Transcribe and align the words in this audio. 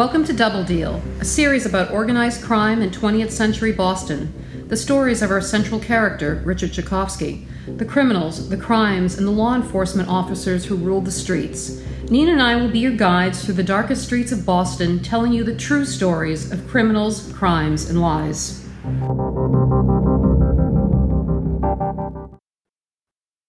Welcome 0.00 0.24
to 0.24 0.32
Double 0.32 0.64
Deal, 0.64 1.02
a 1.20 1.26
series 1.26 1.66
about 1.66 1.90
organized 1.90 2.42
crime 2.42 2.80
in 2.80 2.88
20th 2.88 3.32
century 3.32 3.70
Boston. 3.70 4.32
The 4.68 4.76
stories 4.78 5.20
of 5.20 5.30
our 5.30 5.42
central 5.42 5.78
character, 5.78 6.40
Richard 6.42 6.70
Castucci, 6.70 7.46
the 7.76 7.84
criminals, 7.84 8.48
the 8.48 8.56
crimes, 8.56 9.18
and 9.18 9.26
the 9.26 9.30
law 9.30 9.54
enforcement 9.54 10.08
officers 10.08 10.64
who 10.64 10.76
ruled 10.76 11.04
the 11.04 11.10
streets. 11.10 11.82
Nina 12.08 12.32
and 12.32 12.40
I 12.40 12.56
will 12.56 12.70
be 12.70 12.78
your 12.78 12.96
guides 12.96 13.44
through 13.44 13.56
the 13.56 13.62
darkest 13.62 14.04
streets 14.04 14.32
of 14.32 14.46
Boston, 14.46 15.02
telling 15.02 15.34
you 15.34 15.44
the 15.44 15.54
true 15.54 15.84
stories 15.84 16.50
of 16.50 16.66
criminals, 16.66 17.30
crimes, 17.34 17.90
and 17.90 18.00
lies. 18.00 18.66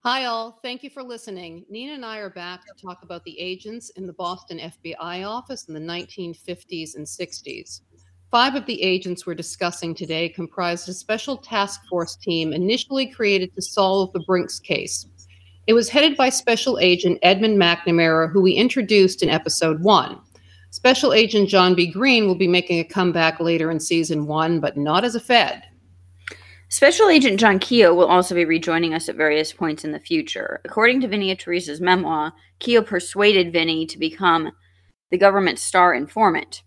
Hi, 0.03 0.25
all. 0.25 0.57
Thank 0.63 0.81
you 0.81 0.89
for 0.89 1.03
listening. 1.03 1.63
Nina 1.69 1.93
and 1.93 2.03
I 2.03 2.17
are 2.17 2.31
back 2.31 2.65
to 2.65 2.73
talk 2.83 3.03
about 3.03 3.23
the 3.23 3.39
agents 3.39 3.91
in 3.91 4.07
the 4.07 4.13
Boston 4.13 4.57
FBI 4.57 5.23
office 5.29 5.65
in 5.67 5.75
the 5.75 5.79
1950s 5.79 6.95
and 6.95 7.05
60s. 7.05 7.81
Five 8.31 8.55
of 8.55 8.65
the 8.65 8.81
agents 8.81 9.27
we're 9.27 9.35
discussing 9.35 9.93
today 9.93 10.27
comprised 10.27 10.89
a 10.89 10.93
special 10.93 11.37
task 11.37 11.81
force 11.87 12.15
team 12.15 12.51
initially 12.51 13.05
created 13.05 13.53
to 13.53 13.61
solve 13.61 14.11
the 14.11 14.23
Brinks 14.25 14.59
case. 14.59 15.05
It 15.67 15.73
was 15.73 15.87
headed 15.87 16.17
by 16.17 16.29
Special 16.29 16.79
Agent 16.79 17.19
Edmund 17.21 17.61
McNamara, 17.61 18.31
who 18.31 18.41
we 18.41 18.53
introduced 18.53 19.21
in 19.21 19.29
episode 19.29 19.83
one. 19.83 20.19
Special 20.71 21.13
Agent 21.13 21.47
John 21.47 21.75
B. 21.75 21.85
Green 21.85 22.25
will 22.25 22.33
be 22.33 22.47
making 22.47 22.79
a 22.79 22.83
comeback 22.83 23.39
later 23.39 23.69
in 23.69 23.79
season 23.79 24.25
one, 24.25 24.59
but 24.59 24.77
not 24.77 25.03
as 25.03 25.13
a 25.13 25.19
Fed. 25.19 25.61
Special 26.71 27.09
Agent 27.09 27.37
John 27.37 27.59
Kehoe 27.59 27.93
will 27.93 28.07
also 28.07 28.33
be 28.33 28.45
rejoining 28.45 28.93
us 28.93 29.09
at 29.09 29.17
various 29.17 29.51
points 29.51 29.83
in 29.83 29.91
the 29.91 29.99
future. 29.99 30.61
According 30.63 31.01
to 31.01 31.07
Vinnie 31.09 31.35
Teresa's 31.35 31.81
memoir, 31.81 32.31
Kehoe 32.59 32.81
persuaded 32.81 33.51
Vinnie 33.51 33.85
to 33.87 33.99
become 33.99 34.53
the 35.09 35.17
government's 35.17 35.61
star 35.61 35.93
informant. 35.93 36.63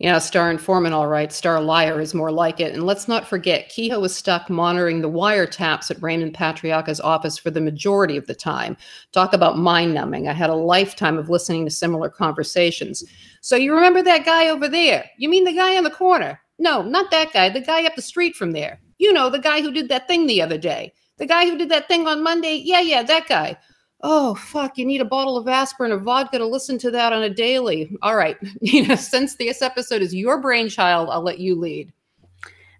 Yeah, 0.00 0.18
star 0.18 0.50
informant, 0.50 0.92
all 0.92 1.06
right. 1.06 1.32
Star 1.32 1.60
liar 1.60 2.00
is 2.00 2.14
more 2.14 2.32
like 2.32 2.58
it. 2.58 2.74
And 2.74 2.82
let's 2.82 3.06
not 3.06 3.28
forget, 3.28 3.68
Kehoe 3.68 4.00
was 4.00 4.12
stuck 4.12 4.50
monitoring 4.50 5.02
the 5.02 5.08
wiretaps 5.08 5.88
at 5.88 6.02
Raymond 6.02 6.34
Patriarca's 6.34 7.00
office 7.00 7.38
for 7.38 7.52
the 7.52 7.60
majority 7.60 8.16
of 8.16 8.26
the 8.26 8.34
time. 8.34 8.76
Talk 9.12 9.34
about 9.34 9.56
mind 9.56 9.94
numbing. 9.94 10.26
I 10.26 10.32
had 10.32 10.50
a 10.50 10.54
lifetime 10.54 11.16
of 11.16 11.30
listening 11.30 11.64
to 11.64 11.70
similar 11.70 12.10
conversations. 12.10 13.04
So 13.40 13.54
you 13.54 13.72
remember 13.72 14.02
that 14.02 14.24
guy 14.24 14.48
over 14.48 14.68
there? 14.68 15.08
You 15.16 15.28
mean 15.28 15.44
the 15.44 15.54
guy 15.54 15.76
on 15.76 15.84
the 15.84 15.90
corner? 15.90 16.40
No, 16.58 16.82
not 16.82 17.12
that 17.12 17.32
guy. 17.32 17.50
The 17.50 17.60
guy 17.60 17.86
up 17.86 17.94
the 17.94 18.02
street 18.02 18.34
from 18.34 18.50
there. 18.50 18.80
You 19.04 19.12
know, 19.12 19.28
the 19.28 19.38
guy 19.38 19.60
who 19.60 19.70
did 19.70 19.90
that 19.90 20.08
thing 20.08 20.26
the 20.26 20.40
other 20.40 20.56
day. 20.56 20.94
The 21.18 21.26
guy 21.26 21.44
who 21.44 21.58
did 21.58 21.68
that 21.68 21.88
thing 21.88 22.06
on 22.06 22.22
Monday. 22.22 22.62
Yeah, 22.64 22.80
yeah, 22.80 23.02
that 23.02 23.28
guy. 23.28 23.58
Oh, 24.02 24.34
fuck, 24.34 24.78
you 24.78 24.86
need 24.86 25.02
a 25.02 25.04
bottle 25.04 25.36
of 25.36 25.46
aspirin 25.46 25.92
or 25.92 25.98
vodka 25.98 26.38
to 26.38 26.46
listen 26.46 26.78
to 26.78 26.90
that 26.92 27.12
on 27.12 27.22
a 27.22 27.28
daily. 27.28 27.94
All 28.00 28.16
right. 28.16 28.38
Know, 28.62 28.94
since 28.94 29.36
this 29.36 29.60
episode 29.60 30.00
is 30.00 30.14
your 30.14 30.40
brainchild, 30.40 31.10
I'll 31.10 31.20
let 31.20 31.38
you 31.38 31.54
lead. 31.54 31.92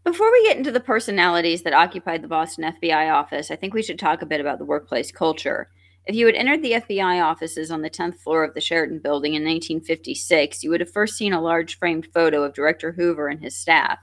Before 0.03 0.33
we 0.33 0.47
get 0.47 0.57
into 0.57 0.73
the 0.73 0.81
personalities 0.81 1.63
that 1.63 1.75
occupied 1.75 2.23
the 2.23 2.29
Boston 2.29 2.73
FBI 2.73 3.13
office, 3.13 3.51
I 3.51 3.57
think 3.57 3.75
we 3.75 3.83
should 3.83 3.99
talk 3.99 4.23
a 4.23 4.27
bit 4.27 4.41
about 4.41 4.59
the 4.59 4.65
workplace 4.65 5.13
culture. 5.13 5.69
If 6.07 6.15
you 6.15 6.25
had 6.25 6.37
entered 6.37 6.63
the 6.63 6.73
FBI 6.73 7.23
offices 7.23 7.71
on 7.71 7.83
the 7.83 7.91
10th 7.91 8.17
floor 8.17 8.45
of 8.45 8.55
the 8.55 8.63
Sheraton 8.63 8.99
building 8.99 9.35
in 9.35 9.43
1956, 9.43 10.65
you 10.65 10.71
would 10.71 10.81
have 10.81 10.91
first 10.91 11.17
seen 11.17 11.35
a 11.35 11.41
large 11.43 11.79
framed 11.79 12.09
photo 12.15 12.43
of 12.43 12.55
Director 12.55 12.93
Hoover 12.93 13.29
and 13.29 13.43
his 13.43 13.55
staff. 13.55 13.99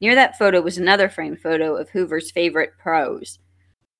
Near 0.00 0.14
that 0.14 0.38
photo 0.38 0.60
was 0.60 0.78
another 0.78 1.08
framed 1.08 1.40
photo 1.40 1.76
of 1.76 1.90
Hoover's 1.90 2.30
favorite 2.30 2.72
prose 2.78 3.38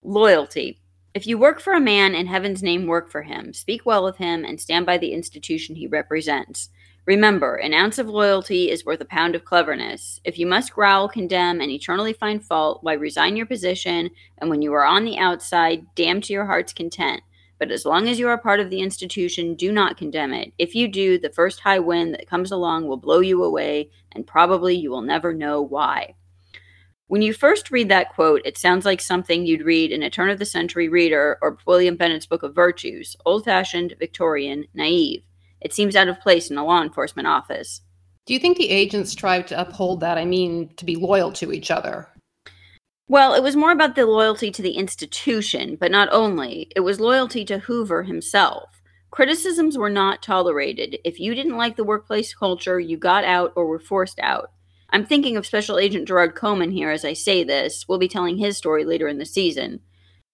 loyalty. 0.03 0.81
If 1.13 1.27
you 1.27 1.37
work 1.37 1.61
for 1.61 1.75
a 1.75 1.81
man, 1.81 2.15
in 2.15 2.27
heaven's 2.27 2.63
name, 2.63 2.87
work 2.87 3.11
for 3.11 3.23
him. 3.23 3.53
Speak 3.53 3.85
well 3.85 4.07
of 4.07 4.17
him 4.17 4.45
and 4.45 4.61
stand 4.61 4.87
by 4.87 4.97
the 4.97 5.13
institution 5.13 5.77
he 5.77 5.87
represents. 5.87 6.71
Remember, 7.07 7.57
an 7.57 7.75
ounce 7.75 7.99
of 7.99 8.09
loyalty 8.09 8.71
is 8.71 8.85
worth 8.85 9.01
a 9.01 9.07
pound 9.07 9.35
of 9.35 9.45
cleverness. 9.45 10.21
If 10.25 10.39
you 10.39 10.47
must 10.47 10.73
growl, 10.73 11.09
condemn, 11.09 11.61
and 11.61 11.71
eternally 11.71 12.13
find 12.13 12.45
fault, 12.45 12.79
why 12.83 12.93
resign 12.93 13.37
your 13.37 13.47
position, 13.47 14.11
and 14.39 14.49
when 14.49 14.63
you 14.63 14.73
are 14.75 14.85
on 14.85 15.05
the 15.05 15.19
outside, 15.19 15.85
damn 15.97 16.21
to 16.23 16.33
your 16.33 16.47
heart's 16.47 16.73
content. 16.73 17.23
But 17.61 17.71
as 17.71 17.85
long 17.85 18.09
as 18.09 18.19
you 18.19 18.27
are 18.27 18.39
part 18.39 18.59
of 18.59 18.71
the 18.71 18.81
institution, 18.81 19.55
do 19.55 19.71
not 19.71 19.99
condemn 19.99 20.33
it. 20.33 20.55
If 20.59 20.75
you 20.75 20.89
do, 20.89 21.19
the 21.19 21.29
first 21.29 21.61
high 21.61 21.79
wind 21.79 22.15
that 22.15 22.27
comes 22.27 22.51
along 22.51 22.89
will 22.89 22.97
blow 22.97 23.21
you 23.21 23.45
away, 23.45 23.91
and 24.13 24.27
probably 24.27 24.75
you 24.75 24.91
will 24.91 25.03
never 25.03 25.35
know 25.35 25.61
why. 25.61 26.15
When 27.07 27.21
you 27.21 27.35
first 27.35 27.71
read 27.71 27.91
that 27.91 28.15
quote, 28.15 28.41
it 28.47 28.57
sounds 28.57 28.87
like 28.87 29.03
something 29.03 29.45
you'd 29.45 29.67
read 29.67 29.93
in 29.93 30.03
a 30.03 30.09
turn 30.09 30.31
of 30.31 30.39
the 30.39 30.47
century 30.47 30.89
reader 30.89 31.39
or 31.43 31.59
William 31.67 31.97
Bennett's 31.97 32.25
Book 32.25 32.43
of 32.43 32.55
Virtues, 32.55 33.15
old 33.27 33.45
fashioned, 33.45 33.95
Victorian, 33.99 34.65
naive. 34.73 35.23
It 35.61 35.75
seems 35.75 35.97
out 35.97 36.09
of 36.09 36.21
place 36.21 36.51
in 36.51 36.57
a 36.57 36.65
law 36.65 36.83
enforcement 36.83 37.29
office. 37.29 37.83
Do 38.25 38.33
you 38.33 38.41
think 38.41 38.57
the 38.57 38.71
agents 38.71 39.15
tried 39.15 39.49
to 39.49 39.61
uphold 39.61 40.01
that? 40.01 40.17
I 40.17 40.25
mean, 40.25 40.73
to 40.77 40.87
be 40.87 40.97
loyal 40.97 41.31
to 41.33 41.53
each 41.53 41.71
other? 41.71 42.09
Well, 43.11 43.35
it 43.35 43.43
was 43.43 43.57
more 43.57 43.73
about 43.73 43.97
the 43.97 44.07
loyalty 44.07 44.53
to 44.53 44.63
the 44.63 44.77
institution, 44.77 45.75
but 45.75 45.91
not 45.91 46.09
only. 46.13 46.71
It 46.77 46.81
was 46.83 47.01
loyalty 47.01 47.45
to 47.47 47.59
Hoover 47.59 48.05
himself. 48.05 48.81
Criticisms 49.11 49.77
were 49.77 49.91
not 49.91 50.23
tolerated. 50.23 50.99
If 51.03 51.19
you 51.19 51.35
didn't 51.35 51.57
like 51.57 51.75
the 51.75 51.83
workplace 51.83 52.33
culture, 52.33 52.79
you 52.79 52.97
got 52.97 53.25
out 53.25 53.53
or 53.57 53.67
were 53.67 53.81
forced 53.81 54.21
out. 54.21 54.53
I'm 54.91 55.05
thinking 55.05 55.37
of 55.37 55.45
Special 55.45 55.77
Agent 55.77 56.07
Gerard 56.07 56.37
Coleman 56.37 56.71
here 56.71 56.93
as 56.93 57.05
I 57.05 57.15
say 57.15 57.43
this. 57.43 57.85
We'll 57.89 57.99
be 57.99 58.07
telling 58.07 58.39
his 58.39 58.57
story 58.57 58.85
later 58.85 59.09
in 59.09 59.19
the 59.19 59.27
season. 59.27 59.81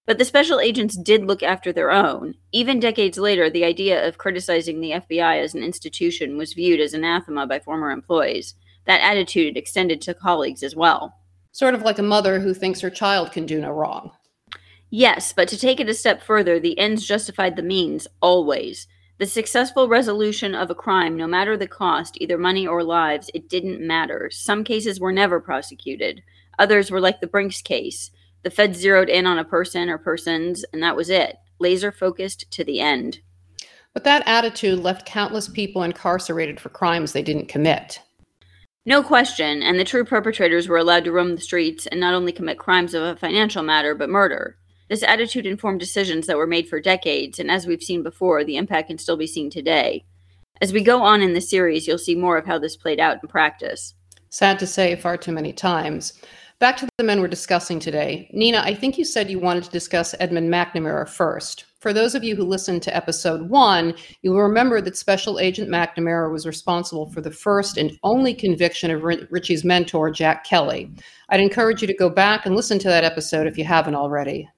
But 0.05 0.19
the 0.19 0.27
special 0.27 0.61
agents 0.61 0.99
did 0.99 1.25
look 1.25 1.43
after 1.43 1.73
their 1.73 1.91
own. 1.91 2.35
Even 2.53 2.79
decades 2.79 3.17
later, 3.17 3.49
the 3.49 3.65
idea 3.65 4.07
of 4.07 4.19
criticizing 4.19 4.83
the 4.83 4.91
FBI 4.91 5.43
as 5.43 5.55
an 5.55 5.63
institution 5.63 6.37
was 6.37 6.53
viewed 6.53 6.81
as 6.81 6.93
anathema 6.93 7.47
by 7.47 7.59
former 7.59 7.91
employees. 7.91 8.55
That 8.85 9.01
attitude 9.01 9.57
extended 9.57 10.03
to 10.03 10.13
colleagues 10.13 10.63
as 10.63 10.77
well. 10.77 11.15
Sort 11.57 11.73
of 11.73 11.81
like 11.81 11.99
a 11.99 12.03
mother 12.03 12.39
who 12.39 12.53
thinks 12.53 12.83
her 12.83 12.91
child 12.91 13.33
can 13.33 13.47
do 13.47 13.59
no 13.59 13.71
wrong. 13.71 14.11
Yes, 14.91 15.33
but 15.33 15.49
to 15.49 15.57
take 15.57 15.81
it 15.81 15.89
a 15.89 15.95
step 15.95 16.23
further, 16.23 16.61
the 16.61 16.79
ends 16.79 17.07
justified 17.07 17.57
the 17.57 17.63
means, 17.63 18.07
always. 18.21 18.87
The 19.17 19.25
successful 19.25 19.89
resolution 19.89 20.55
of 20.55 20.69
a 20.69 20.75
crime, 20.75 21.17
no 21.17 21.27
matter 21.27 21.57
the 21.57 21.67
cost, 21.67 22.19
either 22.21 22.37
money 22.37 22.67
or 22.67 22.85
lives, 22.85 23.31
it 23.33 23.49
didn't 23.49 23.81
matter. 23.81 24.29
Some 24.31 24.65
cases 24.65 25.01
were 25.01 25.13
never 25.13 25.41
prosecuted. 25.41 26.23
Others 26.59 26.91
were 26.91 27.01
like 27.01 27.23
the 27.23 27.27
Brinks 27.27 27.63
case. 27.63 28.11
The 28.43 28.51
Fed 28.51 28.77
zeroed 28.77 29.09
in 29.09 29.25
on 29.25 29.39
a 29.39 29.43
person 29.43 29.89
or 29.89 29.97
persons, 29.97 30.63
and 30.75 30.83
that 30.83 30.95
was 30.95 31.09
it. 31.09 31.39
Laser 31.59 31.91
focused 31.91 32.51
to 32.51 32.65
the 32.65 32.81
end. 32.81 33.21
But 33.95 34.05
that 34.05 34.29
attitude 34.29 34.81
left 34.81 35.07
countless 35.07 35.49
people 35.49 35.85
incarcerated 35.85 36.61
for 36.61 36.69
crimes 36.69 37.13
they 37.13 37.23
didn't 37.23 37.49
commit. 37.49 38.03
No 38.89 39.03
question, 39.03 39.65
and 39.65 39.81
the 39.81 39.85
true 39.85 40.05
perpetrators 40.05 40.69
were 40.69 40.77
allowed 40.77 41.03
to 41.05 41.13
roam 41.13 41.35
the 41.35 41.41
streets 41.41 41.89
and 41.89 41.99
not 41.99 42.15
only 42.15 42.31
commit 42.31 42.57
crimes 42.57 42.95
of 42.95 43.03
a 43.03 43.17
financial 43.17 43.65
matter, 43.65 43.97
but 43.97 44.09
murder. 44.09 44.57
This 44.89 45.03
attitude 45.03 45.45
informed 45.45 45.81
decisions 45.81 46.29
that 46.29 46.37
were 46.37 46.47
made 46.47 46.69
for 46.69 46.81
decades, 46.81 47.41
and 47.41 47.51
as 47.51 47.67
we've 47.67 47.83
seen 47.83 48.05
before, 48.05 48.45
the 48.45 48.57
impact 48.57 48.87
can 48.87 48.99
still 48.99 49.17
be 49.17 49.27
seen 49.27 49.51
today. 49.51 50.05
As 50.61 50.73
we 50.73 50.85
go 50.85 51.03
on 51.03 51.21
in 51.21 51.35
the 51.35 51.41
series, 51.41 51.89
you'll 51.89 51.99
see 51.99 52.15
more 52.15 52.39
of 52.39 52.47
how 52.47 52.61
this 52.61 52.77
played 52.77 53.01
out 53.01 53.19
in 53.21 53.29
practice. 53.29 53.95
Sad 54.31 54.61
to 54.61 54.69
say, 54.69 54.95
far 54.95 55.17
too 55.17 55.33
many 55.33 55.53
times. 55.53 56.23
Back 56.61 56.77
to 56.77 56.89
the 56.97 57.05
men 57.05 57.21
we're 57.21 57.27
discussing 57.27 57.81
today. 57.81 58.31
Nina, 58.33 58.63
I 58.65 58.75
think 58.75 58.97
you 58.97 59.05
said 59.05 59.29
you 59.29 59.41
wanted 59.41 59.65
to 59.65 59.71
discuss 59.71 60.15
Edmund 60.21 60.49
McNamara 60.49 61.09
first. 61.09 61.66
For 61.79 61.93
those 61.93 62.15
of 62.15 62.25
you 62.25 62.35
who 62.35 62.45
listened 62.45 62.83
to 62.85 62.97
episode 62.97 63.51
one, 63.51 63.95
you'll 64.23 64.41
remember 64.41 64.81
that 64.81 64.97
Special 64.97 65.39
Agent 65.39 65.69
McNamara 65.69 66.33
was 66.33 66.47
responsible 66.47 67.11
for 67.11 67.21
the 67.21 67.31
first 67.31 67.77
and 67.77 67.93
only 68.03 68.33
conviction 68.33 68.91
of 68.91 69.03
Richie's 69.03 69.65
mentor, 69.65 70.11
Jack 70.11 70.45
Kelly. 70.45 70.91
I'd 71.29 71.41
encourage 71.41 71.83
you 71.83 71.87
to 71.87 71.95
go 71.95 72.09
back 72.09 72.47
and 72.47 72.57
listen 72.57 72.79
to 72.79 72.89
that 72.89 73.05
episode 73.05 73.47
if 73.47 73.59
you 73.59 73.65
haven't 73.65 73.95
already. 73.95 74.49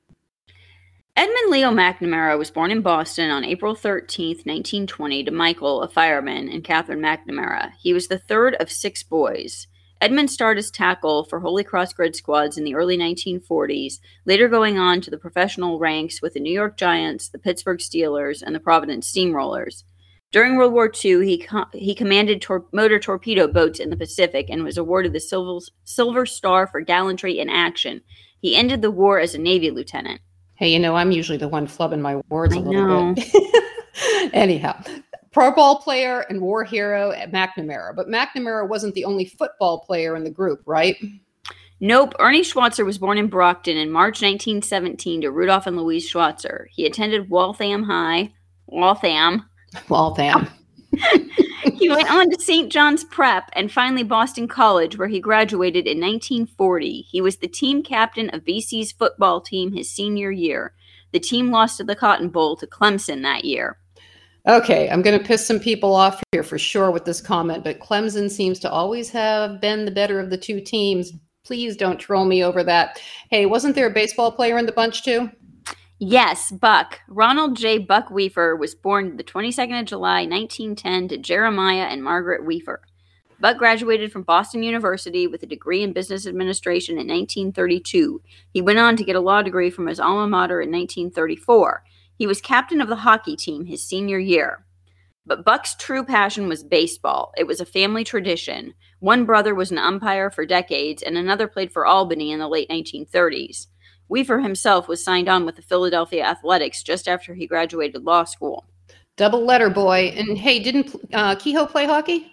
Edmund 1.16 1.50
Leo 1.50 1.72
McNamara 1.72 2.38
was 2.38 2.52
born 2.52 2.70
in 2.70 2.80
Boston 2.80 3.28
on 3.30 3.44
April 3.44 3.74
13, 3.74 4.36
1920, 4.44 5.24
to 5.24 5.32
Michael, 5.32 5.82
a 5.82 5.88
fireman, 5.88 6.48
and 6.48 6.62
Catherine 6.62 7.00
McNamara. 7.00 7.72
He 7.80 7.92
was 7.92 8.06
the 8.06 8.20
third 8.20 8.54
of 8.60 8.70
six 8.70 9.02
boys. 9.02 9.66
Edmund 10.00 10.30
started 10.30 10.60
as 10.60 10.70
tackle 10.70 11.24
for 11.24 11.40
Holy 11.40 11.64
Cross 11.64 11.94
grid 11.94 12.14
squads 12.14 12.56
in 12.56 12.64
the 12.64 12.74
early 12.74 12.96
1940s, 12.96 13.98
later 14.24 14.48
going 14.48 14.78
on 14.78 15.00
to 15.00 15.10
the 15.10 15.18
professional 15.18 15.78
ranks 15.78 16.22
with 16.22 16.34
the 16.34 16.40
New 16.40 16.52
York 16.52 16.76
Giants, 16.76 17.28
the 17.28 17.38
Pittsburgh 17.38 17.78
Steelers, 17.78 18.40
and 18.40 18.54
the 18.54 18.60
Providence 18.60 19.12
Steamrollers. 19.12 19.82
During 20.30 20.56
World 20.56 20.72
War 20.72 20.92
II, 21.04 21.26
he, 21.26 21.38
co- 21.38 21.66
he 21.72 21.94
commanded 21.94 22.42
tor- 22.42 22.66
motor 22.70 22.98
torpedo 22.98 23.48
boats 23.48 23.80
in 23.80 23.90
the 23.90 23.96
Pacific 23.96 24.46
and 24.48 24.62
was 24.62 24.78
awarded 24.78 25.14
the 25.14 25.20
Silver, 25.20 25.64
Silver 25.84 26.26
Star 26.26 26.66
for 26.66 26.80
gallantry 26.80 27.38
in 27.38 27.48
action. 27.48 28.02
He 28.40 28.54
ended 28.54 28.82
the 28.82 28.90
war 28.90 29.18
as 29.18 29.34
a 29.34 29.38
Navy 29.38 29.70
lieutenant. 29.70 30.20
Hey, 30.54 30.72
you 30.72 30.78
know, 30.78 30.94
I'm 30.94 31.12
usually 31.12 31.38
the 31.38 31.48
one 31.48 31.66
flubbing 31.66 32.00
my 32.00 32.20
words 32.28 32.54
a 32.54 32.60
little 32.60 33.14
bit. 33.14 33.32
Anyhow, 34.32 34.80
pro 35.32 35.52
ball 35.54 35.80
player 35.80 36.20
and 36.28 36.40
war 36.40 36.64
hero 36.64 37.10
at 37.10 37.32
McNamara. 37.32 37.94
But 37.94 38.08
McNamara 38.08 38.68
wasn't 38.68 38.94
the 38.94 39.04
only 39.04 39.24
football 39.24 39.80
player 39.80 40.16
in 40.16 40.24
the 40.24 40.30
group, 40.30 40.62
right? 40.66 40.96
Nope. 41.80 42.14
Ernie 42.18 42.42
Schweitzer 42.42 42.84
was 42.84 42.98
born 42.98 43.18
in 43.18 43.28
Brockton 43.28 43.76
in 43.76 43.90
March 43.90 44.20
1917 44.22 45.20
to 45.20 45.30
Rudolph 45.30 45.66
and 45.66 45.76
Louise 45.76 46.08
Schweitzer. 46.08 46.68
He 46.72 46.86
attended 46.86 47.30
Waltham 47.30 47.84
High. 47.84 48.32
Waltham. 48.66 49.48
Waltham. 49.88 50.48
he 51.74 51.88
went 51.88 52.10
on 52.10 52.28
to 52.30 52.40
St. 52.40 52.72
John's 52.72 53.04
Prep 53.04 53.50
and 53.52 53.70
finally 53.70 54.02
Boston 54.02 54.48
College, 54.48 54.98
where 54.98 55.06
he 55.06 55.20
graduated 55.20 55.86
in 55.86 56.00
1940. 56.00 57.02
He 57.02 57.20
was 57.20 57.36
the 57.36 57.46
team 57.46 57.82
captain 57.82 58.30
of 58.30 58.44
BC's 58.44 58.90
football 58.90 59.40
team 59.40 59.72
his 59.72 59.90
senior 59.90 60.32
year. 60.32 60.74
The 61.12 61.20
team 61.20 61.50
lost 61.50 61.76
to 61.76 61.84
the 61.84 61.96
Cotton 61.96 62.30
Bowl 62.30 62.56
to 62.56 62.66
Clemson 62.66 63.22
that 63.22 63.44
year. 63.44 63.78
Okay, 64.48 64.88
I'm 64.88 65.02
going 65.02 65.18
to 65.18 65.22
piss 65.22 65.46
some 65.46 65.60
people 65.60 65.94
off 65.94 66.22
here 66.32 66.42
for 66.42 66.58
sure 66.58 66.90
with 66.90 67.04
this 67.04 67.20
comment, 67.20 67.62
but 67.62 67.80
Clemson 67.80 68.30
seems 68.30 68.58
to 68.60 68.70
always 68.70 69.10
have 69.10 69.60
been 69.60 69.84
the 69.84 69.90
better 69.90 70.18
of 70.18 70.30
the 70.30 70.38
two 70.38 70.58
teams. 70.58 71.12
Please 71.44 71.76
don't 71.76 71.98
troll 71.98 72.24
me 72.24 72.42
over 72.42 72.64
that. 72.64 72.98
Hey, 73.30 73.44
wasn't 73.44 73.74
there 73.74 73.88
a 73.88 73.92
baseball 73.92 74.32
player 74.32 74.56
in 74.56 74.64
the 74.64 74.72
bunch 74.72 75.04
too? 75.04 75.30
Yes, 75.98 76.50
Buck. 76.50 76.98
Ronald 77.08 77.58
J. 77.58 77.76
Buck 77.76 78.10
Weaver 78.10 78.56
was 78.56 78.74
born 78.74 79.18
the 79.18 79.24
22nd 79.24 79.80
of 79.80 79.86
July, 79.86 80.20
1910, 80.20 81.08
to 81.08 81.18
Jeremiah 81.18 81.88
and 81.90 82.02
Margaret 82.02 82.46
Weaver. 82.46 82.80
Buck 83.40 83.58
graduated 83.58 84.10
from 84.10 84.22
Boston 84.22 84.62
University 84.62 85.26
with 85.26 85.42
a 85.42 85.46
degree 85.46 85.82
in 85.82 85.92
business 85.92 86.26
administration 86.26 86.94
in 86.94 87.06
1932. 87.06 88.22
He 88.54 88.62
went 88.62 88.78
on 88.78 88.96
to 88.96 89.04
get 89.04 89.14
a 89.14 89.20
law 89.20 89.42
degree 89.42 89.68
from 89.68 89.88
his 89.88 90.00
alma 90.00 90.26
mater 90.26 90.62
in 90.62 90.70
1934. 90.70 91.82
He 92.18 92.26
was 92.26 92.40
captain 92.40 92.80
of 92.80 92.88
the 92.88 92.96
hockey 92.96 93.36
team 93.36 93.66
his 93.66 93.86
senior 93.86 94.18
year. 94.18 94.66
But 95.24 95.44
Buck's 95.44 95.76
true 95.76 96.04
passion 96.04 96.48
was 96.48 96.64
baseball. 96.64 97.32
It 97.36 97.46
was 97.46 97.60
a 97.60 97.66
family 97.66 98.02
tradition. 98.02 98.74
One 98.98 99.24
brother 99.24 99.54
was 99.54 99.70
an 99.70 99.78
umpire 99.78 100.28
for 100.28 100.44
decades, 100.44 101.00
and 101.00 101.16
another 101.16 101.46
played 101.46 101.70
for 101.70 101.86
Albany 101.86 102.32
in 102.32 102.40
the 102.40 102.48
late 102.48 102.68
1930s. 102.68 103.68
Weaver 104.08 104.40
himself 104.40 104.88
was 104.88 105.04
signed 105.04 105.28
on 105.28 105.46
with 105.46 105.54
the 105.54 105.62
Philadelphia 105.62 106.24
Athletics 106.24 106.82
just 106.82 107.06
after 107.06 107.34
he 107.34 107.46
graduated 107.46 108.02
law 108.02 108.24
school. 108.24 108.66
Double 109.16 109.44
letter 109.44 109.70
boy. 109.70 110.12
And 110.16 110.36
hey, 110.36 110.58
didn't 110.58 110.96
uh, 111.12 111.36
Kehoe 111.36 111.66
play 111.66 111.86
hockey? 111.86 112.32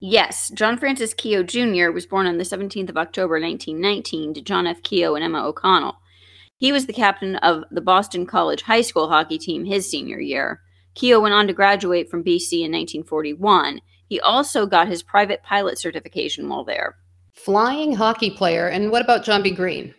Yes, 0.00 0.50
John 0.54 0.78
Francis 0.78 1.12
Kehoe 1.12 1.42
Jr. 1.42 1.92
was 1.92 2.06
born 2.06 2.26
on 2.26 2.38
the 2.38 2.44
17th 2.44 2.88
of 2.88 2.96
October 2.96 3.38
1919 3.38 4.34
to 4.34 4.40
John 4.40 4.66
F. 4.66 4.82
Kehoe 4.82 5.14
and 5.14 5.22
Emma 5.22 5.46
O'Connell. 5.46 5.99
He 6.60 6.72
was 6.72 6.84
the 6.84 6.92
captain 6.92 7.36
of 7.36 7.64
the 7.70 7.80
Boston 7.80 8.26
College 8.26 8.60
high 8.60 8.82
school 8.82 9.08
hockey 9.08 9.38
team 9.38 9.64
his 9.64 9.90
senior 9.90 10.20
year. 10.20 10.60
Kehoe 10.94 11.20
went 11.20 11.32
on 11.32 11.46
to 11.46 11.54
graduate 11.54 12.10
from 12.10 12.22
BC 12.22 12.52
in 12.52 12.70
1941. 12.70 13.80
He 14.06 14.20
also 14.20 14.66
got 14.66 14.86
his 14.86 15.02
private 15.02 15.42
pilot 15.42 15.78
certification 15.78 16.50
while 16.50 16.64
there. 16.64 16.96
Flying 17.32 17.94
hockey 17.94 18.28
player. 18.28 18.68
And 18.68 18.90
what 18.90 19.00
about 19.00 19.24
John 19.24 19.42
B. 19.42 19.52
Green? 19.52 19.94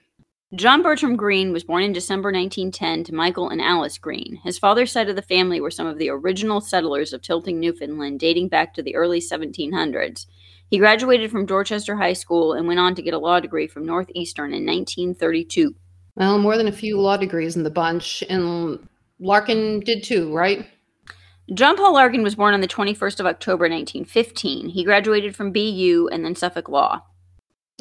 John 0.54 0.84
Bertram 0.84 1.16
Green 1.16 1.52
was 1.52 1.64
born 1.64 1.82
in 1.82 1.94
December 1.94 2.32
1910 2.32 3.06
to 3.06 3.16
Michael 3.16 3.50
and 3.50 3.62
Alice 3.62 3.98
Green. 3.98 4.40
His 4.44 4.60
father's 4.60 4.92
side 4.92 5.10
of 5.10 5.16
the 5.16 5.24
family 5.24 5.60
were 5.60 5.72
some 5.72 5.88
of 5.88 5.98
the 5.98 6.10
original 6.10 6.62
settlers 6.62 7.12
of 7.12 7.24
Tilting, 7.24 7.60
Newfoundland, 7.60 8.20
dating 8.20 8.50
back 8.50 8.76
to 8.76 8.84
the 8.84 8.96
early 8.96 9.20
1700s. 9.20 10.28
He 10.70 10.78
graduated 10.78 11.32
from 11.32 11.48
Dorchester 11.48 11.96
High 11.96 12.14
School 12.14 12.54
and 12.54 12.68
went 12.68 12.80
on 12.80 12.94
to 12.94 13.02
get 13.02 13.16
a 13.16 13.18
law 13.18 13.40
degree 13.40 13.66
from 13.66 13.88
Northeastern 13.88 14.54
in 14.54 14.64
1932. 14.64 15.74
Well, 16.16 16.38
more 16.38 16.58
than 16.58 16.68
a 16.68 16.72
few 16.72 17.00
law 17.00 17.18
degrees 17.18 17.56
in 17.56 17.64
the 17.64 17.70
bunch, 17.70 18.24
and 18.30 18.88
Larkin 19.20 19.80
did 19.82 20.04
too, 20.04 20.34
right? 20.34 20.68
John 21.54 21.76
Paul 21.76 21.94
Larkin 21.94 22.24
was 22.24 22.36
born 22.36 22.54
on 22.54 22.62
the 22.62 22.68
21st 22.68 23.20
of 23.20 23.26
October 23.26 23.64
1915. 23.64 24.70
He 24.70 24.84
graduated 24.84 25.36
from 25.36 25.52
BU 25.52 26.10
and 26.12 26.24
then 26.24 26.36
Suffolk 26.36 26.70
Law. 26.70 27.02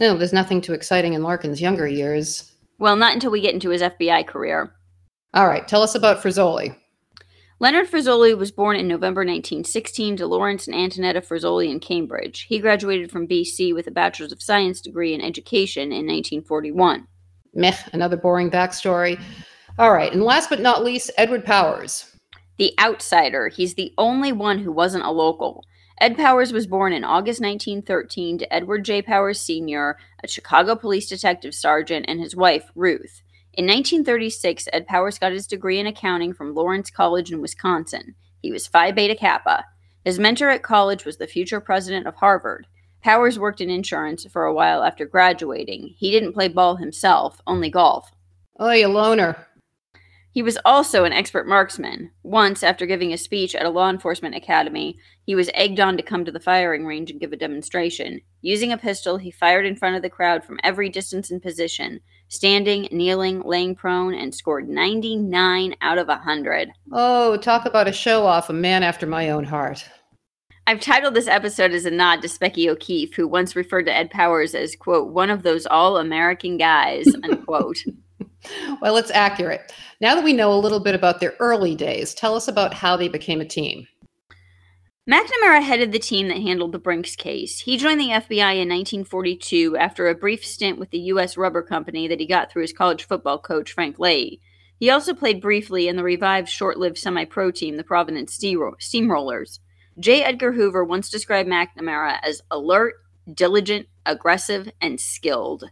No, 0.01 0.17
there's 0.17 0.33
nothing 0.33 0.61
too 0.61 0.73
exciting 0.73 1.13
in 1.13 1.23
Larkin's 1.23 1.61
younger 1.61 1.87
years. 1.87 2.53
Well, 2.79 2.97
not 2.97 3.13
until 3.13 3.31
we 3.31 3.41
get 3.41 3.55
into 3.55 3.71
his 3.71 3.83
FBI 3.83 4.27
career. 4.27 4.75
All 5.35 5.47
right, 5.47 5.69
tell 5.69 5.83
us 5.83 5.95
about 5.95 6.23
Frezzoli. 6.23 6.75
Leonard 7.61 7.89
Frezzoli 7.89 8.37
was 8.37 8.51
born 8.51 8.77
in 8.77 8.89
November 8.89 9.21
1916 9.21 10.17
to 10.17 10.27
Lawrence 10.27 10.67
and 10.67 10.75
Antonetta 10.75 11.25
Frezzoli 11.25 11.71
in 11.71 11.79
Cambridge. 11.79 12.47
He 12.49 12.59
graduated 12.59 13.13
from 13.13 13.29
BC 13.29 13.75
with 13.75 13.87
a 13.87 13.91
Bachelor's 13.91 14.33
of 14.33 14.43
Science 14.43 14.81
degree 14.81 15.13
in 15.13 15.21
Education 15.21 15.93
in 15.93 16.07
1941. 16.07 17.07
Meh, 17.55 17.77
another 17.93 18.17
boring 18.17 18.51
backstory. 18.51 19.21
All 19.79 19.93
right, 19.93 20.13
and 20.13 20.23
last 20.23 20.51
but 20.51 20.61
not 20.61 20.85
least, 20.85 21.11
Edward 21.17 21.45
Powers. 21.45 22.15
The 22.59 22.75
outsider. 22.79 23.49
He's 23.49 23.75
the 23.75 23.93
only 23.97 24.33
one 24.33 24.59
who 24.59 24.73
wasn't 24.73 25.05
a 25.05 25.11
local. 25.11 25.65
Ed 26.01 26.17
Powers 26.17 26.53
was 26.53 26.67
born 26.67 26.93
in 26.93 27.05
August 27.05 27.41
1913 27.41 28.39
to 28.39 28.53
Edward 28.53 28.85
J. 28.85 29.03
Powers 29.03 29.41
Sr., 29.41 29.99
a 30.23 30.29
Chicago 30.29 30.75
police 30.75 31.09
detective 31.09 31.55
sergeant, 31.55 32.07
and 32.09 32.21
his 32.21 32.35
wife, 32.35 32.71
Ruth. 32.75 33.23
In 33.53 33.67
1936, 33.67 34.69
Ed 34.73 34.87
Powers 34.87 35.19
got 35.19 35.33
his 35.33 35.47
degree 35.47 35.79
in 35.79 35.87
accounting 35.87 36.33
from 36.33 36.55
Lawrence 36.55 36.91
College 36.91 37.33
in 37.33 37.41
Wisconsin. 37.41 38.15
He 38.41 38.51
was 38.51 38.67
Phi 38.67 38.93
Beta 38.93 39.15
Kappa. 39.15 39.65
His 40.05 40.19
mentor 40.19 40.49
at 40.49 40.63
college 40.63 41.05
was 41.05 41.19
the 41.19 41.27
future 41.27 41.61
president 41.61 42.07
of 42.07 42.15
Harvard. 42.15 42.67
Powers 43.03 43.39
worked 43.39 43.61
in 43.61 43.71
insurance 43.71 44.27
for 44.27 44.45
a 44.45 44.55
while 44.55 44.83
after 44.83 45.07
graduating. 45.07 45.95
He 45.97 46.11
didn't 46.11 46.35
play 46.35 46.49
ball 46.49 46.77
himself, 46.77 47.41
only 47.47 47.71
golf. 47.71 48.13
Oh, 48.59 48.73
you 48.73 48.89
loner. 48.89 49.47
He 50.33 50.43
was 50.43 50.59
also 50.65 51.05
an 51.05 51.13
expert 51.13 51.49
marksman. 51.49 52.13
Once, 52.23 52.63
after 52.63 52.87
giving 52.87 53.13
a 53.13 53.19
speech 53.19 53.57
at 53.57 53.67
a 53.67 53.71
law 53.71 53.91
enforcement 53.91 54.37
academy, 54.37 54.97
he 55.25 55.35
was 55.35 55.51
egged 55.55 55.81
on 55.81 55.97
to 55.97 56.05
come 56.05 56.25
to 56.25 56.31
the 56.31 56.39
firing 56.39 56.87
range 56.87 57.11
and 57.11 57.19
give 57.19 57.33
a 57.33 57.37
demonstration. 57.37 58.21
Using 58.41 58.71
a 58.71 58.79
pistol, 58.79 59.17
he 59.17 59.33
fired 59.33 59.67
in 59.67 59.75
front 59.75 59.97
of 59.97 60.03
the 60.03 60.11
crowd 60.11 60.45
from 60.45 60.61
every 60.63 60.89
distance 60.89 61.33
and 61.33 61.43
position, 61.43 62.01
standing, 62.29 62.87
kneeling, 62.93 63.43
laying 63.45 63.75
prone, 63.75 64.15
and 64.15 64.33
scored 64.33 64.69
99 64.69 65.75
out 65.81 65.99
of 65.99 66.07
100. 66.07 66.71
Oh, 66.93 67.37
talk 67.39 67.67
about 67.67 67.89
a 67.89 67.93
show 67.93 68.25
off, 68.25 68.51
a 68.51 68.53
man 68.53 68.85
after 68.85 69.07
my 69.07 69.31
own 69.31 69.45
heart. 69.45 69.85
I've 70.67 70.81
titled 70.81 71.15
this 71.15 71.27
episode 71.27 71.73
as 71.73 71.85
a 71.85 71.91
nod 71.91 72.23
to 72.23 72.29
Specky 72.29 72.69
O'Keefe, 72.69 73.15
who 73.15 73.27
once 73.27 73.57
referred 73.57 73.87
to 73.87 73.97
Ed 73.97 74.11
Powers 74.11 74.55
as, 74.55 74.77
quote, 74.77 75.13
one 75.13 75.31
of 75.31 75.43
those 75.43 75.67
all 75.67 75.97
American 75.97 76.59
guys, 76.59 77.07
unquote. 77.25 77.79
well, 78.81 78.97
it's 78.97 79.11
accurate. 79.11 79.73
Now 80.01 80.15
that 80.15 80.25
we 80.25 80.33
know 80.33 80.53
a 80.53 80.61
little 80.61 80.81
bit 80.81 80.95
about 80.95 81.21
their 81.21 81.35
early 81.41 81.75
days, 81.75 82.15
tell 82.15 82.35
us 82.35 82.47
about 82.47 82.75
how 82.75 82.97
they 82.97 83.09
became 83.09 83.41
a 83.41 83.45
team. 83.45 83.87
McNamara 85.11 85.63
headed 85.63 85.91
the 85.91 85.99
team 85.99 86.29
that 86.29 86.37
handled 86.37 86.71
the 86.71 86.79
Brinks 86.79 87.17
case. 87.17 87.59
He 87.59 87.77
joined 87.77 87.99
the 87.99 88.11
FBI 88.11 88.53
in 88.53 88.69
1942 88.69 89.77
after 89.77 90.09
a 90.09 90.15
brief 90.15 90.45
stint 90.45 90.79
with 90.79 90.91
the 90.91 91.01
U.S. 91.01 91.37
Rubber 91.37 91.63
Company 91.63 92.07
that 92.07 92.21
he 92.21 92.27
got 92.27 92.53
through 92.53 92.63
his 92.63 92.73
college 92.73 93.05
football 93.05 93.39
coach, 93.39 93.73
Frank 93.73 93.99
Leahy. 93.99 94.41
He 94.79 94.89
also 94.89 95.13
played 95.13 95.41
briefly 95.41 95.89
in 95.89 95.97
the 95.97 96.05
revived 96.05 96.49
short 96.49 96.79
lived 96.79 96.97
semi 96.97 97.25
pro 97.25 97.51
team, 97.51 97.77
the 97.77 97.83
Providence 97.83 98.39
Steamrollers. 98.39 99.59
J. 100.01 100.25
Edgar 100.25 100.53
Hoover 100.53 100.83
once 100.83 101.11
described 101.11 101.47
McNamara 101.47 102.19
as 102.23 102.41
alert, 102.51 102.95
diligent, 103.35 103.87
aggressive, 104.07 104.71
and 104.81 104.99
skilled. 104.99 105.65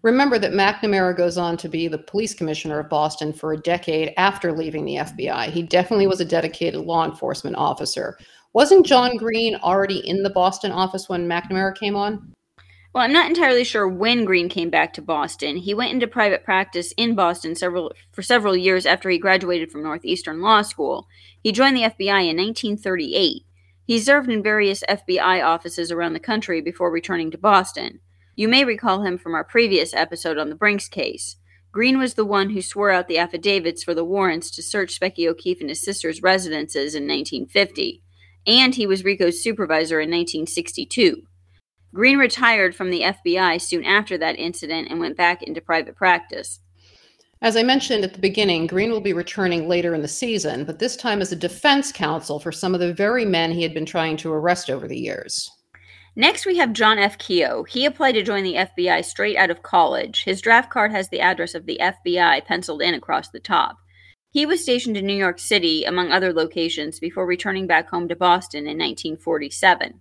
Remember 0.00 0.38
that 0.38 0.52
McNamara 0.52 1.14
goes 1.14 1.36
on 1.36 1.58
to 1.58 1.68
be 1.68 1.86
the 1.86 1.98
police 1.98 2.32
commissioner 2.32 2.78
of 2.78 2.88
Boston 2.88 3.34
for 3.34 3.52
a 3.52 3.60
decade 3.60 4.14
after 4.16 4.52
leaving 4.52 4.86
the 4.86 4.96
FBI. 4.96 5.50
He 5.50 5.62
definitely 5.62 6.06
was 6.06 6.20
a 6.20 6.24
dedicated 6.24 6.80
law 6.80 7.04
enforcement 7.04 7.56
officer. 7.56 8.16
Wasn't 8.54 8.86
John 8.86 9.18
Green 9.18 9.56
already 9.56 9.98
in 10.08 10.22
the 10.22 10.30
Boston 10.30 10.72
office 10.72 11.08
when 11.08 11.28
McNamara 11.28 11.76
came 11.76 11.96
on? 11.96 12.32
Well, 12.94 13.04
I'm 13.04 13.12
not 13.12 13.28
entirely 13.28 13.64
sure 13.64 13.86
when 13.86 14.24
Green 14.24 14.48
came 14.48 14.70
back 14.70 14.94
to 14.94 15.02
Boston. 15.02 15.58
He 15.58 15.74
went 15.74 15.92
into 15.92 16.06
private 16.06 16.44
practice 16.44 16.94
in 16.96 17.14
Boston 17.14 17.54
several 17.54 17.92
for 18.12 18.22
several 18.22 18.56
years 18.56 18.86
after 18.86 19.10
he 19.10 19.18
graduated 19.18 19.70
from 19.70 19.82
Northeastern 19.82 20.40
Law 20.40 20.62
School. 20.62 21.06
He 21.42 21.52
joined 21.52 21.76
the 21.76 21.82
FBI 21.82 22.30
in 22.30 22.38
1938. 22.38 23.42
He 23.86 24.00
served 24.00 24.28
in 24.28 24.42
various 24.42 24.82
FBI 24.88 25.44
offices 25.44 25.92
around 25.92 26.12
the 26.12 26.20
country 26.20 26.60
before 26.60 26.90
returning 26.90 27.30
to 27.30 27.38
Boston. 27.38 28.00
You 28.34 28.48
may 28.48 28.64
recall 28.64 29.02
him 29.02 29.16
from 29.16 29.34
our 29.34 29.44
previous 29.44 29.94
episode 29.94 30.38
on 30.38 30.48
the 30.48 30.56
Brinks 30.56 30.88
case. 30.88 31.36
Green 31.70 31.98
was 31.98 32.14
the 32.14 32.24
one 32.24 32.50
who 32.50 32.62
swore 32.62 32.90
out 32.90 33.06
the 33.06 33.18
affidavits 33.18 33.84
for 33.84 33.94
the 33.94 34.04
warrants 34.04 34.50
to 34.50 34.62
search 34.62 34.98
Specky 34.98 35.28
O'Keefe 35.28 35.60
and 35.60 35.68
his 35.68 35.84
sister's 35.84 36.20
residences 36.20 36.94
in 36.94 37.04
1950, 37.04 38.02
and 38.46 38.74
he 38.74 38.86
was 38.86 39.04
Rico's 39.04 39.42
supervisor 39.42 40.00
in 40.00 40.10
1962. 40.10 41.22
Green 41.94 42.18
retired 42.18 42.74
from 42.74 42.90
the 42.90 43.02
FBI 43.02 43.60
soon 43.60 43.84
after 43.84 44.18
that 44.18 44.38
incident 44.38 44.88
and 44.90 44.98
went 44.98 45.16
back 45.16 45.42
into 45.42 45.60
private 45.60 45.96
practice. 45.96 46.60
As 47.46 47.56
I 47.56 47.62
mentioned 47.62 48.02
at 48.02 48.12
the 48.12 48.18
beginning, 48.18 48.66
Green 48.66 48.90
will 48.90 49.00
be 49.00 49.12
returning 49.12 49.68
later 49.68 49.94
in 49.94 50.02
the 50.02 50.08
season, 50.08 50.64
but 50.64 50.80
this 50.80 50.96
time 50.96 51.20
as 51.20 51.30
a 51.30 51.36
defense 51.36 51.92
counsel 51.92 52.40
for 52.40 52.50
some 52.50 52.74
of 52.74 52.80
the 52.80 52.92
very 52.92 53.24
men 53.24 53.52
he 53.52 53.62
had 53.62 53.72
been 53.72 53.86
trying 53.86 54.16
to 54.16 54.32
arrest 54.32 54.68
over 54.68 54.88
the 54.88 54.98
years. 54.98 55.48
Next, 56.16 56.44
we 56.44 56.56
have 56.56 56.72
John 56.72 56.98
F. 56.98 57.16
Kehoe. 57.18 57.62
He 57.62 57.84
applied 57.84 58.14
to 58.14 58.24
join 58.24 58.42
the 58.42 58.56
FBI 58.56 59.04
straight 59.04 59.36
out 59.36 59.52
of 59.52 59.62
college. 59.62 60.24
His 60.24 60.40
draft 60.40 60.70
card 60.70 60.90
has 60.90 61.08
the 61.08 61.20
address 61.20 61.54
of 61.54 61.66
the 61.66 61.78
FBI 61.80 62.44
penciled 62.44 62.82
in 62.82 62.94
across 62.94 63.28
the 63.28 63.38
top. 63.38 63.76
He 64.30 64.44
was 64.44 64.64
stationed 64.64 64.96
in 64.96 65.06
New 65.06 65.14
York 65.14 65.38
City, 65.38 65.84
among 65.84 66.10
other 66.10 66.32
locations, 66.32 66.98
before 66.98 67.26
returning 67.26 67.68
back 67.68 67.88
home 67.90 68.08
to 68.08 68.16
Boston 68.16 68.62
in 68.62 68.76
1947. 68.76 70.00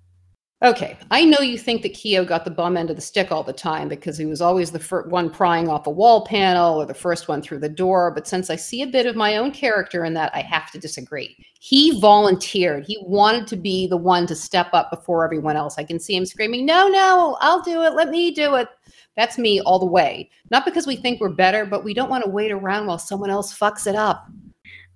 Okay, 0.65 0.97
I 1.11 1.23
know 1.25 1.41
you 1.41 1.59
think 1.59 1.83
that 1.83 1.93
Kehoe 1.93 2.25
got 2.25 2.43
the 2.43 2.49
bum 2.49 2.75
end 2.75 2.89
of 2.89 2.95
the 2.95 3.01
stick 3.01 3.31
all 3.31 3.43
the 3.43 3.53
time 3.53 3.87
because 3.87 4.17
he 4.17 4.25
was 4.25 4.41
always 4.41 4.71
the 4.71 4.79
fir- 4.79 5.07
one 5.09 5.29
prying 5.29 5.69
off 5.69 5.85
a 5.85 5.91
wall 5.91 6.25
panel 6.25 6.81
or 6.81 6.87
the 6.87 6.93
first 6.95 7.27
one 7.27 7.43
through 7.43 7.59
the 7.59 7.69
door. 7.69 8.09
But 8.09 8.27
since 8.27 8.49
I 8.49 8.55
see 8.55 8.81
a 8.81 8.87
bit 8.87 9.05
of 9.05 9.15
my 9.15 9.37
own 9.37 9.51
character 9.51 10.03
in 10.03 10.15
that, 10.15 10.33
I 10.33 10.41
have 10.41 10.71
to 10.71 10.79
disagree. 10.79 11.37
He 11.59 12.01
volunteered. 12.01 12.83
He 12.83 12.97
wanted 13.03 13.45
to 13.45 13.57
be 13.57 13.85
the 13.85 13.95
one 13.95 14.25
to 14.25 14.35
step 14.35 14.69
up 14.73 14.89
before 14.89 15.23
everyone 15.23 15.55
else. 15.55 15.77
I 15.77 15.83
can 15.83 15.99
see 15.99 16.15
him 16.15 16.25
screaming, 16.25 16.65
No, 16.65 16.87
no, 16.87 17.37
I'll 17.41 17.61
do 17.61 17.83
it. 17.83 17.93
Let 17.93 18.09
me 18.09 18.31
do 18.31 18.55
it. 18.55 18.67
That's 19.15 19.37
me 19.37 19.61
all 19.61 19.77
the 19.77 19.85
way. 19.85 20.31
Not 20.49 20.65
because 20.65 20.87
we 20.87 20.95
think 20.95 21.21
we're 21.21 21.29
better, 21.29 21.67
but 21.67 21.83
we 21.83 21.93
don't 21.93 22.09
want 22.09 22.23
to 22.23 22.29
wait 22.31 22.51
around 22.51 22.87
while 22.87 22.97
someone 22.97 23.29
else 23.29 23.55
fucks 23.55 23.85
it 23.85 23.95
up. 23.95 24.27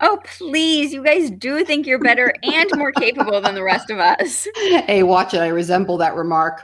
Oh, 0.01 0.19
please. 0.23 0.93
You 0.93 1.03
guys 1.03 1.29
do 1.29 1.63
think 1.65 1.85
you're 1.85 1.99
better 1.99 2.33
and 2.43 2.69
more 2.75 2.91
capable 2.91 3.41
than 3.41 3.55
the 3.55 3.63
rest 3.63 3.89
of 3.89 3.99
us. 3.99 4.47
Hey, 4.55 5.03
watch 5.03 5.33
it. 5.33 5.39
I 5.39 5.47
resemble 5.47 5.97
that 5.97 6.15
remark. 6.15 6.63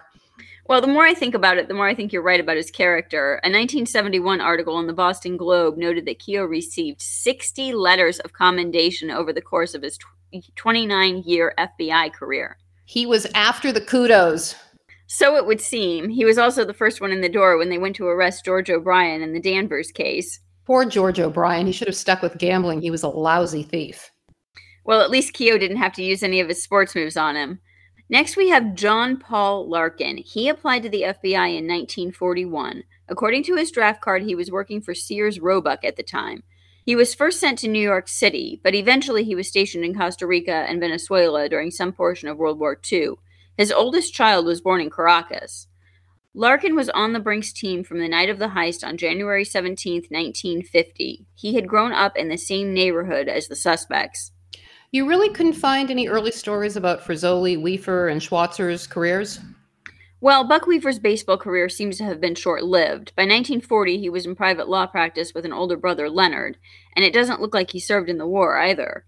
Well, 0.67 0.81
the 0.81 0.87
more 0.87 1.05
I 1.05 1.13
think 1.13 1.35
about 1.35 1.57
it, 1.57 1.67
the 1.67 1.73
more 1.75 1.87
I 1.87 1.93
think 1.93 2.11
you're 2.11 2.23
right 2.23 2.39
about 2.39 2.57
his 2.57 2.71
character. 2.71 3.33
A 3.43 3.49
1971 3.49 4.41
article 4.41 4.79
in 4.79 4.87
the 4.87 4.93
Boston 4.93 5.37
Globe 5.37 5.77
noted 5.77 6.05
that 6.05 6.19
Kehoe 6.19 6.45
received 6.45 7.01
60 7.01 7.73
letters 7.73 8.19
of 8.19 8.33
commendation 8.33 9.11
over 9.11 9.31
the 9.31 9.41
course 9.41 9.75
of 9.75 9.83
his 9.83 9.99
29 10.55 11.23
year 11.25 11.53
FBI 11.57 12.11
career. 12.13 12.57
He 12.85 13.05
was 13.05 13.27
after 13.35 13.71
the 13.71 13.81
kudos. 13.81 14.55
So 15.07 15.35
it 15.35 15.45
would 15.45 15.61
seem. 15.61 16.09
He 16.09 16.25
was 16.25 16.39
also 16.39 16.65
the 16.65 16.73
first 16.73 16.99
one 16.99 17.11
in 17.11 17.21
the 17.21 17.29
door 17.29 17.57
when 17.57 17.69
they 17.69 17.77
went 17.77 17.95
to 17.97 18.07
arrest 18.07 18.45
George 18.45 18.69
O'Brien 18.69 19.21
in 19.21 19.33
the 19.33 19.39
Danvers 19.39 19.91
case. 19.91 20.39
Poor 20.65 20.85
George 20.85 21.19
O'Brien. 21.19 21.67
He 21.67 21.71
should 21.71 21.87
have 21.87 21.95
stuck 21.95 22.21
with 22.21 22.37
gambling. 22.37 22.81
He 22.81 22.91
was 22.91 23.03
a 23.03 23.07
lousy 23.07 23.63
thief. 23.63 24.11
Well, 24.83 25.01
at 25.01 25.11
least 25.11 25.33
Kehoe 25.33 25.57
didn't 25.57 25.77
have 25.77 25.93
to 25.93 26.03
use 26.03 26.23
any 26.23 26.39
of 26.39 26.49
his 26.49 26.61
sports 26.61 26.95
moves 26.95 27.17
on 27.17 27.35
him. 27.35 27.59
Next, 28.09 28.37
we 28.37 28.49
have 28.49 28.75
John 28.75 29.17
Paul 29.17 29.67
Larkin. 29.67 30.17
He 30.17 30.47
applied 30.47 30.83
to 30.83 30.89
the 30.89 31.01
FBI 31.01 31.57
in 31.57 31.67
1941. 31.67 32.83
According 33.07 33.43
to 33.43 33.55
his 33.55 33.71
draft 33.71 34.01
card, 34.01 34.23
he 34.23 34.35
was 34.35 34.51
working 34.51 34.81
for 34.81 34.93
Sears 34.93 35.39
Roebuck 35.39 35.83
at 35.83 35.95
the 35.95 36.03
time. 36.03 36.43
He 36.83 36.95
was 36.95 37.15
first 37.15 37.39
sent 37.39 37.57
to 37.59 37.67
New 37.67 37.81
York 37.81 38.07
City, 38.07 38.61
but 38.63 38.75
eventually 38.75 39.23
he 39.23 39.33
was 39.33 39.47
stationed 39.47 39.83
in 39.83 39.95
Costa 39.95 40.27
Rica 40.27 40.65
and 40.67 40.79
Venezuela 40.79 41.49
during 41.49 41.71
some 41.71 41.91
portion 41.91 42.29
of 42.29 42.37
World 42.37 42.59
War 42.59 42.79
II. 42.91 43.13
His 43.57 43.71
oldest 43.71 44.13
child 44.13 44.45
was 44.45 44.61
born 44.61 44.81
in 44.81 44.91
Caracas. 44.91 45.67
Larkin 46.37 46.75
was 46.75 46.89
on 46.89 47.13
the 47.13 47.21
Brinks 47.21 47.53
team 47.53 47.81
from 47.85 47.99
the 47.99 48.09
night 48.09 48.29
of 48.29 48.39
the 48.39 48.49
heist 48.49 48.85
on 48.85 48.97
January 48.97 49.45
17, 49.45 50.03
1950. 50.09 51.25
He 51.33 51.55
had 51.55 51.65
grown 51.65 51.93
up 51.93 52.17
in 52.17 52.27
the 52.27 52.37
same 52.37 52.73
neighborhood 52.73 53.29
as 53.29 53.47
the 53.47 53.55
suspects. 53.55 54.33
You 54.91 55.07
really 55.07 55.29
couldn't 55.29 55.53
find 55.53 55.89
any 55.89 56.09
early 56.09 56.31
stories 56.31 56.75
about 56.75 56.99
Frizzoli, 56.99 57.61
Weaver, 57.61 58.09
and 58.09 58.21
Schwarzer's 58.21 58.85
careers? 58.85 59.39
Well, 60.19 60.45
Buck 60.45 60.67
Weaver's 60.67 60.99
baseball 60.99 61.37
career 61.37 61.69
seems 61.69 61.97
to 61.99 62.03
have 62.03 62.19
been 62.19 62.35
short 62.35 62.65
lived. 62.65 63.15
By 63.15 63.23
1940, 63.23 63.97
he 63.97 64.09
was 64.09 64.25
in 64.25 64.35
private 64.35 64.67
law 64.67 64.87
practice 64.87 65.33
with 65.33 65.45
an 65.45 65.53
older 65.53 65.77
brother, 65.77 66.09
Leonard, 66.09 66.57
and 66.97 67.05
it 67.05 67.13
doesn't 67.13 67.39
look 67.39 67.53
like 67.53 67.71
he 67.71 67.79
served 67.79 68.09
in 68.09 68.17
the 68.17 68.27
war 68.27 68.57
either. 68.57 69.05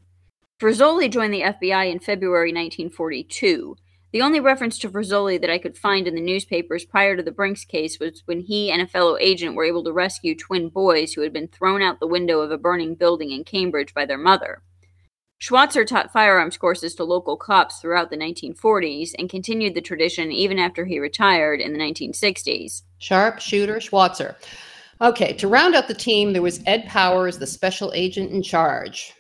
Frizzoli 0.62 1.12
joined 1.12 1.34
the 1.34 1.41
FBI 1.41 1.91
in 1.91 2.00
February 2.00 2.53
1942. 2.53 3.75
The 4.13 4.21
only 4.21 4.39
reference 4.39 4.79
to 4.79 4.89
Frizzoli 4.89 5.39
that 5.41 5.49
I 5.49 5.57
could 5.57 5.77
find 5.77 6.07
in 6.07 6.15
the 6.15 6.21
newspapers 6.21 6.85
prior 6.85 7.17
to 7.17 7.23
the 7.23 7.31
Brinks 7.31 7.65
case 7.65 7.99
was 7.99 8.23
when 8.25 8.39
he 8.39 8.71
and 8.71 8.81
a 8.81 8.87
fellow 8.87 9.17
agent 9.19 9.55
were 9.55 9.65
able 9.65 9.83
to 9.83 9.91
rescue 9.91 10.33
twin 10.33 10.69
boys 10.69 11.13
who 11.13 11.21
had 11.21 11.33
been 11.33 11.49
thrown 11.49 11.81
out 11.81 11.99
the 11.99 12.07
window 12.07 12.39
of 12.39 12.49
a 12.49 12.57
burning 12.57 12.95
building 12.95 13.31
in 13.31 13.43
Cambridge 13.43 13.93
by 13.93 14.05
their 14.05 14.17
mother. 14.17 14.63
Schwarzer 15.41 15.85
taught 15.85 16.11
firearms 16.11 16.57
courses 16.57 16.95
to 16.95 17.03
local 17.03 17.37
cops 17.37 17.79
throughout 17.79 18.09
the 18.09 18.17
1940s 18.17 19.11
and 19.19 19.29
continued 19.29 19.75
the 19.75 19.81
tradition 19.81 20.31
even 20.31 20.57
after 20.57 20.85
he 20.85 20.99
retired 20.99 21.59
in 21.59 21.73
the 21.73 21.79
1960s. 21.79 22.81
Sharp, 22.97 23.39
shooter, 23.39 23.75
Schwarzer. 23.75 24.35
Okay, 24.99 25.33
to 25.33 25.47
round 25.47 25.75
out 25.75 25.87
the 25.87 25.93
team, 25.93 26.33
there 26.33 26.41
was 26.41 26.63
Ed 26.65 26.87
Powers, 26.87 27.37
the 27.37 27.45
special 27.45 27.91
agent 27.93 28.31
in 28.31 28.41
charge. 28.41 29.13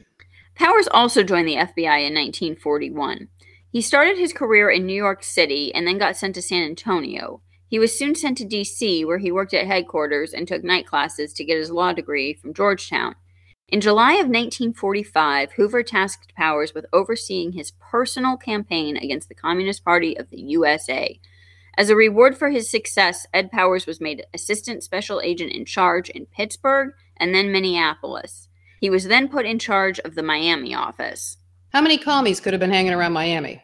Powers 0.55 0.87
also 0.87 1.21
joined 1.21 1.47
the 1.47 1.57
FBI 1.57 2.07
in 2.07 2.15
1941. 2.15 3.27
He 3.71 3.81
started 3.81 4.17
his 4.17 4.33
career 4.33 4.69
in 4.69 4.85
New 4.85 4.95
York 4.95 5.23
City 5.23 5.73
and 5.73 5.85
then 5.85 5.97
got 5.97 6.15
sent 6.15 6.35
to 6.35 6.41
San 6.41 6.63
Antonio. 6.63 7.41
He 7.67 7.79
was 7.79 7.97
soon 7.97 8.15
sent 8.15 8.37
to 8.37 8.45
D.C., 8.45 9.03
where 9.03 9.17
he 9.17 9.31
worked 9.31 9.53
at 9.53 9.67
headquarters 9.67 10.33
and 10.33 10.47
took 10.47 10.63
night 10.63 10.87
classes 10.87 11.33
to 11.33 11.43
get 11.43 11.57
his 11.57 11.69
law 11.69 11.91
degree 11.91 12.33
from 12.33 12.53
Georgetown. 12.53 13.15
In 13.67 13.81
July 13.81 14.13
of 14.13 14.27
1945, 14.27 15.51
Hoover 15.53 15.83
tasked 15.83 16.33
Powers 16.35 16.73
with 16.73 16.85
overseeing 16.93 17.51
his 17.51 17.73
personal 17.91 18.37
campaign 18.37 18.95
against 18.95 19.27
the 19.27 19.35
Communist 19.35 19.83
Party 19.83 20.17
of 20.17 20.29
the 20.29 20.39
USA. 20.39 21.19
As 21.77 21.89
a 21.89 21.95
reward 21.95 22.37
for 22.37 22.49
his 22.49 22.71
success, 22.71 23.27
Ed 23.33 23.51
Powers 23.51 23.85
was 23.85 23.99
made 23.99 24.25
Assistant 24.33 24.83
Special 24.83 25.19
Agent 25.19 25.51
in 25.51 25.65
charge 25.65 26.09
in 26.09 26.27
Pittsburgh 26.27 26.93
and 27.17 27.35
then 27.35 27.51
Minneapolis. 27.51 28.47
He 28.79 28.89
was 28.89 29.09
then 29.09 29.27
put 29.27 29.45
in 29.45 29.59
charge 29.59 29.99
of 29.99 30.15
the 30.15 30.23
Miami 30.23 30.73
office. 30.73 31.37
How 31.73 31.81
many 31.81 31.97
commies 31.97 32.39
could 32.39 32.53
have 32.53 32.59
been 32.59 32.71
hanging 32.71 32.93
around 32.93 33.13
Miami? 33.13 33.61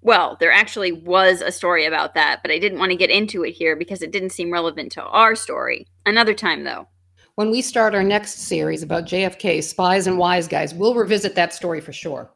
Well, 0.00 0.36
there 0.40 0.52
actually 0.52 0.92
was 0.92 1.40
a 1.40 1.52
story 1.52 1.84
about 1.86 2.14
that, 2.14 2.40
but 2.42 2.50
I 2.50 2.58
didn't 2.58 2.78
want 2.78 2.90
to 2.90 2.96
get 2.96 3.10
into 3.10 3.44
it 3.44 3.52
here 3.52 3.76
because 3.76 4.02
it 4.02 4.12
didn't 4.12 4.30
seem 4.30 4.52
relevant 4.52 4.92
to 4.92 5.02
our 5.02 5.34
story. 5.34 5.86
Another 6.06 6.34
time, 6.34 6.64
though. 6.64 6.88
When 7.36 7.50
we 7.50 7.62
start 7.62 7.94
our 7.94 8.02
next 8.02 8.40
series 8.40 8.82
about 8.82 9.06
JFK, 9.06 9.62
spies 9.62 10.06
and 10.06 10.18
wise 10.18 10.46
guys, 10.46 10.74
we'll 10.74 10.94
revisit 10.94 11.34
that 11.34 11.54
story 11.54 11.80
for 11.80 11.92
sure. 11.92 12.30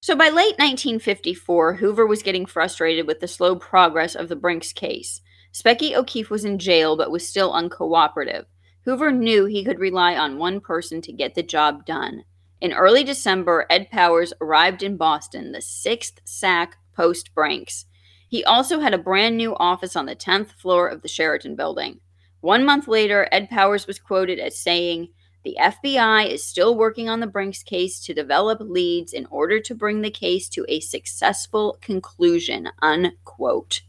So 0.00 0.14
by 0.14 0.26
late 0.26 0.58
1954, 0.58 1.74
Hoover 1.74 2.06
was 2.06 2.22
getting 2.22 2.46
frustrated 2.46 3.06
with 3.06 3.20
the 3.20 3.28
slow 3.28 3.56
progress 3.56 4.14
of 4.14 4.28
the 4.28 4.36
Brinks 4.36 4.72
case. 4.72 5.20
Specky 5.52 5.94
O'Keefe 5.94 6.30
was 6.30 6.44
in 6.44 6.58
jail 6.58 6.96
but 6.96 7.10
was 7.10 7.26
still 7.26 7.52
uncooperative. 7.52 8.44
Hoover 8.84 9.10
knew 9.10 9.46
he 9.46 9.64
could 9.64 9.78
rely 9.78 10.16
on 10.16 10.38
one 10.38 10.60
person 10.60 11.00
to 11.02 11.12
get 11.12 11.34
the 11.34 11.42
job 11.42 11.84
done. 11.84 12.24
In 12.60 12.72
early 12.72 13.04
December, 13.04 13.66
Ed 13.68 13.90
Powers 13.90 14.32
arrived 14.40 14.82
in 14.82 14.96
Boston, 14.96 15.52
the 15.52 15.60
sixth 15.60 16.20
SAC 16.24 16.78
post 16.94 17.34
Brinks. 17.34 17.84
He 18.28 18.44
also 18.44 18.80
had 18.80 18.94
a 18.94 18.98
brand 18.98 19.36
new 19.36 19.54
office 19.56 19.94
on 19.94 20.06
the 20.06 20.16
10th 20.16 20.52
floor 20.52 20.88
of 20.88 21.02
the 21.02 21.08
Sheraton 21.08 21.54
building. 21.54 22.00
One 22.40 22.64
month 22.64 22.88
later, 22.88 23.28
Ed 23.30 23.50
Powers 23.50 23.86
was 23.86 23.98
quoted 23.98 24.38
as 24.38 24.58
saying, 24.58 25.08
The 25.44 25.56
FBI 25.60 26.28
is 26.28 26.44
still 26.44 26.76
working 26.76 27.08
on 27.08 27.20
the 27.20 27.26
Brinks 27.26 27.62
case 27.62 28.00
to 28.00 28.14
develop 28.14 28.60
leads 28.60 29.12
in 29.12 29.26
order 29.26 29.60
to 29.60 29.74
bring 29.74 30.00
the 30.00 30.10
case 30.10 30.48
to 30.50 30.64
a 30.68 30.80
successful 30.80 31.78
conclusion. 31.80 32.70
Unquote. 32.80 33.82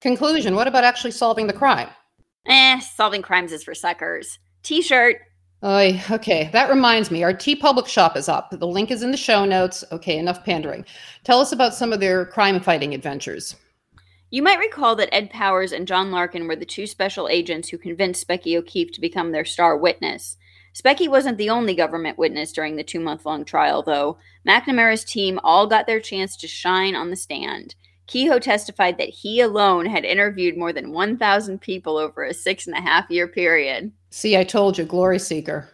Conclusion 0.00 0.54
What 0.54 0.68
about 0.68 0.84
actually 0.84 1.12
solving 1.12 1.48
the 1.48 1.52
crime? 1.52 1.88
Eh, 2.46 2.80
solving 2.80 3.22
crimes 3.22 3.52
is 3.52 3.62
for 3.62 3.74
suckers. 3.74 4.38
T 4.62 4.82
shirt. 4.82 5.18
Oy, 5.64 6.02
okay, 6.10 6.50
that 6.52 6.70
reminds 6.70 7.12
me. 7.12 7.22
Our 7.22 7.32
Tee 7.32 7.54
Public 7.54 7.86
shop 7.86 8.16
is 8.16 8.28
up. 8.28 8.50
The 8.50 8.66
link 8.66 8.90
is 8.90 9.04
in 9.04 9.12
the 9.12 9.16
show 9.16 9.44
notes. 9.44 9.84
Okay, 9.92 10.18
enough 10.18 10.44
pandering. 10.44 10.84
Tell 11.22 11.40
us 11.40 11.52
about 11.52 11.72
some 11.72 11.92
of 11.92 12.00
their 12.00 12.26
crime 12.26 12.58
fighting 12.58 12.94
adventures. 12.94 13.54
You 14.30 14.42
might 14.42 14.58
recall 14.58 14.96
that 14.96 15.14
Ed 15.14 15.30
Powers 15.30 15.70
and 15.70 15.86
John 15.86 16.10
Larkin 16.10 16.48
were 16.48 16.56
the 16.56 16.64
two 16.64 16.88
special 16.88 17.28
agents 17.28 17.68
who 17.68 17.78
convinced 17.78 18.26
Specky 18.26 18.56
O'Keefe 18.58 18.90
to 18.90 19.00
become 19.00 19.30
their 19.30 19.44
star 19.44 19.76
witness. 19.76 20.36
Specky 20.74 21.06
wasn't 21.06 21.38
the 21.38 21.50
only 21.50 21.76
government 21.76 22.18
witness 22.18 22.50
during 22.50 22.74
the 22.74 22.82
two 22.82 22.98
month 22.98 23.24
long 23.24 23.44
trial, 23.44 23.84
though. 23.84 24.18
McNamara's 24.48 25.04
team 25.04 25.38
all 25.44 25.68
got 25.68 25.86
their 25.86 26.00
chance 26.00 26.36
to 26.38 26.48
shine 26.48 26.96
on 26.96 27.10
the 27.10 27.16
stand. 27.16 27.76
Kehoe 28.08 28.40
testified 28.40 28.98
that 28.98 29.10
he 29.10 29.40
alone 29.40 29.86
had 29.86 30.04
interviewed 30.04 30.56
more 30.56 30.72
than 30.72 30.92
1,000 30.92 31.60
people 31.60 31.98
over 31.98 32.24
a 32.24 32.34
six 32.34 32.66
and 32.66 32.76
a 32.76 32.80
half 32.80 33.08
year 33.10 33.28
period. 33.28 33.92
See, 34.14 34.36
I 34.36 34.44
told 34.44 34.76
you, 34.76 34.84
glory 34.84 35.18
seeker. 35.18 35.70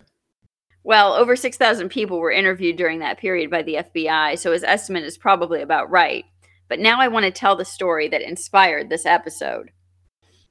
Well, 0.85 1.13
over 1.13 1.35
6,000 1.35 1.89
people 1.89 2.21
were 2.21 2.31
interviewed 2.31 2.77
during 2.77 3.01
that 3.01 3.19
period 3.19 3.51
by 3.51 3.63
the 3.63 3.79
FBI, 3.83 4.39
so 4.39 4.53
his 4.53 4.63
estimate 4.63 5.03
is 5.03 5.19
probably 5.19 5.61
about 5.61 5.91
right. 5.91 6.25
But 6.69 6.79
now 6.79 7.01
I 7.01 7.09
want 7.09 7.25
to 7.25 7.33
tell 7.33 7.57
the 7.57 7.65
story 7.65 8.07
that 8.07 8.23
inspired 8.23 8.89
this 8.89 9.05
episode. 9.05 9.73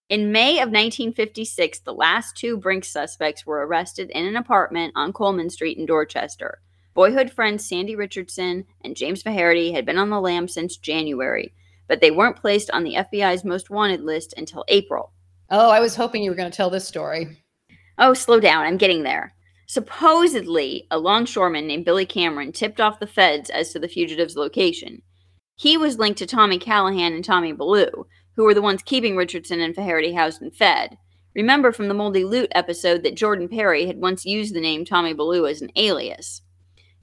In 0.09 0.33
May 0.33 0.55
of 0.55 0.67
1956, 0.67 1.79
the 1.79 1.93
last 1.93 2.35
two 2.35 2.57
Brink 2.57 2.83
suspects 2.83 3.45
were 3.45 3.65
arrested 3.65 4.09
in 4.09 4.25
an 4.25 4.35
apartment 4.35 4.91
on 4.97 5.13
Coleman 5.13 5.49
Street 5.49 5.77
in 5.77 5.85
Dorchester. 5.85 6.59
Boyhood 6.93 7.31
friends 7.31 7.65
Sandy 7.65 7.95
Richardson 7.95 8.65
and 8.83 8.97
James 8.97 9.23
Faherty 9.23 9.71
had 9.71 9.85
been 9.85 9.97
on 9.97 10.09
the 10.09 10.19
lam 10.19 10.49
since 10.49 10.75
January, 10.75 11.53
but 11.87 12.01
they 12.01 12.11
weren't 12.11 12.35
placed 12.35 12.69
on 12.71 12.83
the 12.83 12.95
FBI's 12.95 13.45
most 13.45 13.69
wanted 13.69 14.01
list 14.01 14.33
until 14.35 14.65
April. 14.67 15.13
Oh, 15.49 15.69
I 15.69 15.79
was 15.79 15.95
hoping 15.95 16.21
you 16.21 16.31
were 16.31 16.35
going 16.35 16.51
to 16.51 16.57
tell 16.57 16.69
this 16.69 16.85
story. 16.85 17.37
Oh, 17.97 18.13
slow 18.13 18.39
down. 18.39 18.65
I'm 18.65 18.77
getting 18.77 19.03
there. 19.03 19.33
Supposedly, 19.67 20.87
a 20.89 20.99
longshoreman 20.99 21.67
named 21.67 21.85
Billy 21.85 22.05
Cameron 22.05 22.51
tipped 22.51 22.79
off 22.79 22.99
the 22.99 23.07
feds 23.07 23.49
as 23.49 23.73
to 23.73 23.79
the 23.79 23.87
fugitive's 23.87 24.37
location. 24.37 25.01
He 25.55 25.75
was 25.75 25.97
linked 25.97 26.19
to 26.19 26.25
Tommy 26.25 26.59
Callahan 26.59 27.13
and 27.13 27.25
Tommy 27.25 27.51
Ballou, 27.51 28.05
who 28.35 28.43
were 28.43 28.53
the 28.53 28.61
ones 28.61 28.83
keeping 28.83 29.15
Richardson 29.15 29.59
and 29.59 29.75
Faherty 29.75 30.13
housed 30.13 30.41
and 30.41 30.55
fed. 30.55 30.97
Remember 31.35 31.71
from 31.71 31.87
the 31.87 31.93
Moldy 31.93 32.23
Loot 32.23 32.51
episode 32.53 33.03
that 33.03 33.15
Jordan 33.15 33.49
Perry 33.49 33.87
had 33.87 33.97
once 33.97 34.25
used 34.25 34.53
the 34.55 34.61
name 34.61 34.85
Tommy 34.85 35.13
Ballou 35.13 35.45
as 35.45 35.61
an 35.61 35.71
alias. 35.75 36.41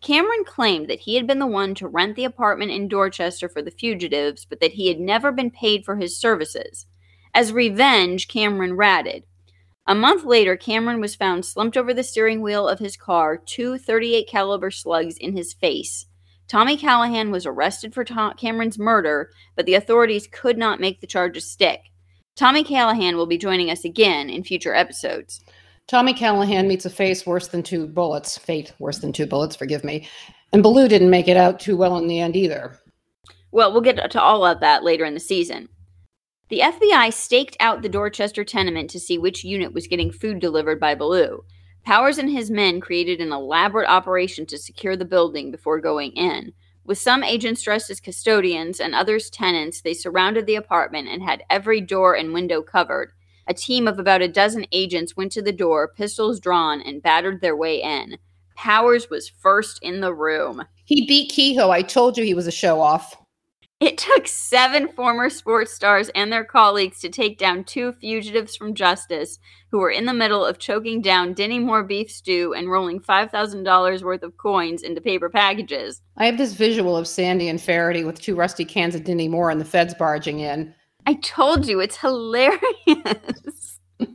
Cameron 0.00 0.44
claimed 0.44 0.88
that 0.88 1.00
he 1.00 1.16
had 1.16 1.26
been 1.26 1.38
the 1.38 1.46
one 1.46 1.74
to 1.76 1.88
rent 1.88 2.14
the 2.14 2.24
apartment 2.24 2.70
in 2.70 2.88
Dorchester 2.88 3.48
for 3.48 3.62
the 3.62 3.70
fugitives, 3.70 4.44
but 4.44 4.60
that 4.60 4.72
he 4.72 4.88
had 4.88 5.00
never 5.00 5.32
been 5.32 5.50
paid 5.50 5.84
for 5.84 5.96
his 5.96 6.18
services. 6.18 6.86
As 7.34 7.52
revenge, 7.52 8.28
Cameron 8.28 8.76
ratted. 8.76 9.24
A 9.86 9.94
month 9.94 10.24
later, 10.24 10.56
Cameron 10.56 11.00
was 11.00 11.14
found 11.14 11.44
slumped 11.44 11.76
over 11.76 11.92
the 11.92 12.02
steering 12.02 12.40
wheel 12.40 12.66
of 12.66 12.78
his 12.78 12.96
car, 12.96 13.36
two 13.36 13.76
38 13.76 14.26
caliber 14.26 14.70
slugs 14.70 15.18
in 15.18 15.36
his 15.36 15.52
face. 15.52 16.06
Tommy 16.48 16.76
Callahan 16.76 17.30
was 17.30 17.44
arrested 17.44 17.92
for 17.92 18.04
Tom- 18.04 18.34
Cameron's 18.36 18.78
murder, 18.78 19.30
but 19.56 19.66
the 19.66 19.74
authorities 19.74 20.26
could 20.30 20.56
not 20.56 20.80
make 20.80 21.00
the 21.00 21.06
charges 21.06 21.50
stick. 21.50 21.80
Tommy 22.36 22.64
Callahan 22.64 23.16
will 23.16 23.26
be 23.26 23.38
joining 23.38 23.70
us 23.70 23.84
again 23.84 24.30
in 24.30 24.42
future 24.42 24.74
episodes. 24.74 25.42
Tommy 25.86 26.14
Callahan 26.14 26.66
meets 26.66 26.86
a 26.86 26.90
face 26.90 27.26
worse 27.26 27.48
than 27.48 27.62
two 27.62 27.86
bullets, 27.86 28.38
fate 28.38 28.72
worse 28.78 28.98
than 28.98 29.12
two 29.12 29.26
bullets, 29.26 29.54
forgive 29.54 29.84
me. 29.84 30.08
And 30.52 30.62
Ballou 30.62 30.88
didn't 30.88 31.10
make 31.10 31.28
it 31.28 31.36
out 31.36 31.60
too 31.60 31.76
well 31.76 31.98
in 31.98 32.06
the 32.06 32.20
end 32.20 32.36
either. 32.36 32.78
Well, 33.52 33.70
we'll 33.72 33.82
get 33.82 34.10
to 34.10 34.20
all 34.20 34.44
of 34.44 34.60
that 34.60 34.82
later 34.82 35.04
in 35.04 35.14
the 35.14 35.20
season. 35.20 35.68
The 36.54 36.60
FBI 36.60 37.12
staked 37.12 37.56
out 37.58 37.82
the 37.82 37.88
Dorchester 37.88 38.44
tenement 38.44 38.88
to 38.90 39.00
see 39.00 39.18
which 39.18 39.42
unit 39.42 39.72
was 39.72 39.88
getting 39.88 40.12
food 40.12 40.38
delivered 40.38 40.78
by 40.78 40.94
Ballou. 40.94 41.42
Powers 41.84 42.16
and 42.16 42.30
his 42.30 42.48
men 42.48 42.80
created 42.80 43.20
an 43.20 43.32
elaborate 43.32 43.88
operation 43.88 44.46
to 44.46 44.56
secure 44.56 44.94
the 44.94 45.04
building 45.04 45.50
before 45.50 45.80
going 45.80 46.12
in. 46.12 46.52
With 46.84 46.98
some 46.98 47.24
agents 47.24 47.60
dressed 47.62 47.90
as 47.90 47.98
custodians 47.98 48.78
and 48.78 48.94
others 48.94 49.30
tenants, 49.30 49.80
they 49.80 49.94
surrounded 49.94 50.46
the 50.46 50.54
apartment 50.54 51.08
and 51.08 51.24
had 51.24 51.42
every 51.50 51.80
door 51.80 52.14
and 52.14 52.32
window 52.32 52.62
covered. 52.62 53.10
A 53.48 53.52
team 53.52 53.88
of 53.88 53.98
about 53.98 54.22
a 54.22 54.28
dozen 54.28 54.64
agents 54.70 55.16
went 55.16 55.32
to 55.32 55.42
the 55.42 55.50
door, 55.50 55.88
pistols 55.88 56.38
drawn, 56.38 56.80
and 56.80 57.02
battered 57.02 57.40
their 57.40 57.56
way 57.56 57.82
in. 57.82 58.16
Powers 58.54 59.10
was 59.10 59.28
first 59.28 59.80
in 59.82 60.02
the 60.02 60.14
room. 60.14 60.62
He 60.84 61.04
beat 61.04 61.32
Kehoe. 61.32 61.70
I 61.70 61.82
told 61.82 62.16
you 62.16 62.22
he 62.22 62.32
was 62.32 62.46
a 62.46 62.52
show 62.52 62.80
off. 62.80 63.16
It 63.84 63.98
took 63.98 64.26
seven 64.26 64.88
former 64.88 65.28
sports 65.28 65.70
stars 65.70 66.08
and 66.14 66.32
their 66.32 66.42
colleagues 66.42 67.00
to 67.00 67.10
take 67.10 67.36
down 67.36 67.64
two 67.64 67.92
fugitives 67.92 68.56
from 68.56 68.74
justice 68.74 69.38
who 69.70 69.78
were 69.78 69.90
in 69.90 70.06
the 70.06 70.14
middle 70.14 70.42
of 70.42 70.58
choking 70.58 71.02
down 71.02 71.34
Dinty 71.34 71.60
Moore 71.62 71.84
beef 71.84 72.10
stew 72.10 72.54
and 72.54 72.70
rolling 72.70 72.98
$5,000 72.98 74.02
worth 74.02 74.22
of 74.22 74.38
coins 74.38 74.82
into 74.82 75.02
paper 75.02 75.28
packages. 75.28 76.00
I 76.16 76.24
have 76.24 76.38
this 76.38 76.54
visual 76.54 76.96
of 76.96 77.06
Sandy 77.06 77.46
and 77.46 77.60
Faraday 77.60 78.04
with 78.04 78.22
two 78.22 78.34
rusty 78.34 78.64
cans 78.64 78.94
of 78.94 79.02
Dinty 79.02 79.28
Moore 79.28 79.50
and 79.50 79.60
the 79.60 79.66
feds 79.66 79.92
barging 79.92 80.40
in. 80.40 80.74
I 81.06 81.16
told 81.16 81.68
you, 81.68 81.80
it's 81.80 81.98
hilarious. 81.98 82.60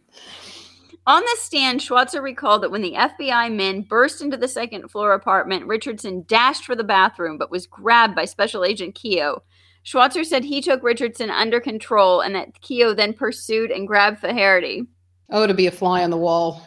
On 1.06 1.22
the 1.22 1.38
stand, 1.38 1.80
Schwarzer 1.80 2.24
recalled 2.24 2.64
that 2.64 2.72
when 2.72 2.82
the 2.82 2.94
FBI 2.94 3.56
men 3.56 3.82
burst 3.82 4.22
into 4.22 4.38
the 4.38 4.48
second 4.48 4.90
floor 4.90 5.14
apartment, 5.14 5.68
Richardson 5.68 6.24
dashed 6.28 6.66
for 6.66 6.76
the 6.76 6.84
bathroom 6.84 7.38
but 7.38 7.52
was 7.52 7.68
grabbed 7.68 8.16
by 8.16 8.26
Special 8.26 8.64
Agent 8.64 8.96
Kehoe. 8.96 9.44
Schwarzer 9.90 10.24
said 10.24 10.44
he 10.44 10.62
took 10.62 10.84
Richardson 10.84 11.32
under 11.32 11.60
control 11.60 12.22
and 12.22 12.36
that 12.36 12.62
Kehoe 12.62 12.94
then 12.94 13.12
pursued 13.12 13.72
and 13.72 13.88
grabbed 13.88 14.20
Faherty. 14.20 14.86
Oh, 15.32 15.48
to 15.48 15.54
be 15.56 15.66
a 15.66 15.72
fly 15.72 16.04
on 16.04 16.12
the 16.12 16.18
wall. 16.18 16.62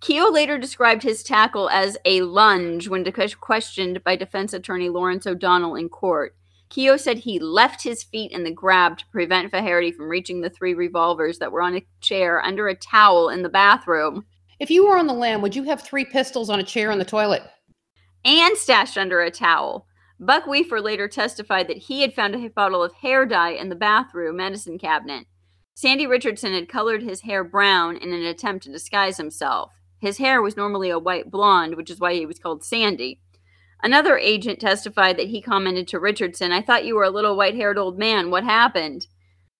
Kehoe 0.00 0.30
later 0.30 0.56
described 0.56 1.02
his 1.02 1.22
tackle 1.22 1.68
as 1.68 1.98
a 2.06 2.22
lunge 2.22 2.88
when 2.88 3.04
questioned 3.40 4.02
by 4.02 4.16
defense 4.16 4.54
attorney 4.54 4.88
Lawrence 4.88 5.26
O'Donnell 5.26 5.74
in 5.74 5.90
court. 5.90 6.36
Kehoe 6.70 6.96
said 6.96 7.18
he 7.18 7.38
left 7.38 7.82
his 7.82 8.02
feet 8.02 8.32
in 8.32 8.44
the 8.44 8.50
grab 8.50 8.96
to 8.96 9.06
prevent 9.12 9.50
Faherty 9.50 9.92
from 9.92 10.08
reaching 10.08 10.40
the 10.40 10.50
three 10.50 10.72
revolvers 10.72 11.38
that 11.40 11.52
were 11.52 11.62
on 11.62 11.76
a 11.76 11.86
chair 12.00 12.42
under 12.42 12.68
a 12.68 12.74
towel 12.74 13.28
in 13.28 13.42
the 13.42 13.50
bathroom. 13.50 14.24
If 14.58 14.70
you 14.70 14.86
were 14.86 14.96
on 14.96 15.06
the 15.06 15.12
lam, 15.12 15.42
would 15.42 15.54
you 15.54 15.64
have 15.64 15.82
three 15.82 16.06
pistols 16.06 16.48
on 16.48 16.60
a 16.60 16.64
chair 16.64 16.90
in 16.90 16.98
the 16.98 17.04
toilet? 17.04 17.42
And 18.24 18.56
stashed 18.56 18.96
under 18.96 19.20
a 19.20 19.30
towel. 19.30 19.86
Buck 20.20 20.46
Weaver 20.46 20.80
later 20.80 21.08
testified 21.08 21.68
that 21.68 21.78
he 21.78 22.02
had 22.02 22.14
found 22.14 22.34
a 22.34 22.48
bottle 22.48 22.82
of 22.82 22.94
hair 22.94 23.26
dye 23.26 23.50
in 23.50 23.68
the 23.68 23.74
bathroom 23.74 24.36
medicine 24.36 24.78
cabinet. 24.78 25.26
Sandy 25.74 26.06
Richardson 26.06 26.52
had 26.52 26.68
colored 26.68 27.02
his 27.02 27.22
hair 27.22 27.42
brown 27.42 27.96
in 27.96 28.12
an 28.12 28.24
attempt 28.24 28.64
to 28.64 28.72
disguise 28.72 29.16
himself. 29.16 29.72
His 29.98 30.18
hair 30.18 30.40
was 30.40 30.56
normally 30.56 30.90
a 30.90 30.98
white 30.98 31.30
blonde, 31.30 31.76
which 31.76 31.90
is 31.90 31.98
why 31.98 32.14
he 32.14 32.26
was 32.26 32.38
called 32.38 32.64
Sandy. 32.64 33.20
Another 33.82 34.16
agent 34.16 34.60
testified 34.60 35.16
that 35.18 35.28
he 35.28 35.42
commented 35.42 35.88
to 35.88 35.98
Richardson, 35.98 36.52
I 36.52 36.62
thought 36.62 36.84
you 36.84 36.94
were 36.94 37.04
a 37.04 37.10
little 37.10 37.36
white 37.36 37.56
haired 37.56 37.76
old 37.76 37.98
man. 37.98 38.30
What 38.30 38.44
happened? 38.44 39.06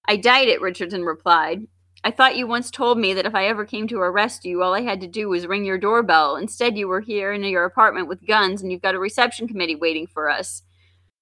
I 0.07 0.17
dyed 0.17 0.49
it, 0.49 0.61
Richardson 0.61 1.05
replied. 1.05 1.67
I 2.05 2.11
thought 2.11 2.37
you 2.37 2.47
once 2.47 2.71
told 2.71 2.99
me 2.99 3.15
that 3.15 3.25
if 3.25 3.35
I 3.35 3.47
ever 3.47 3.65
came 3.65 3.89
to 3.89 3.99
arrest 3.99 4.45
you, 4.45 4.63
all 4.63 4.75
I 4.75 4.83
had 4.83 5.01
to 5.01 5.07
do 5.07 5.31
was 5.31 5.47
ring 5.47 5.65
your 5.65 5.79
doorbell. 5.79 6.37
Instead, 6.37 6.77
you 6.77 6.87
were 6.87 7.01
here 7.01 7.33
in 7.33 7.43
your 7.45 7.65
apartment 7.65 8.09
with 8.09 8.27
guns 8.27 8.61
and 8.61 8.71
you've 8.71 8.83
got 8.83 8.95
a 8.95 8.99
reception 8.99 9.49
committee 9.49 9.75
waiting 9.75 10.07
for 10.07 10.29
us. 10.29 10.63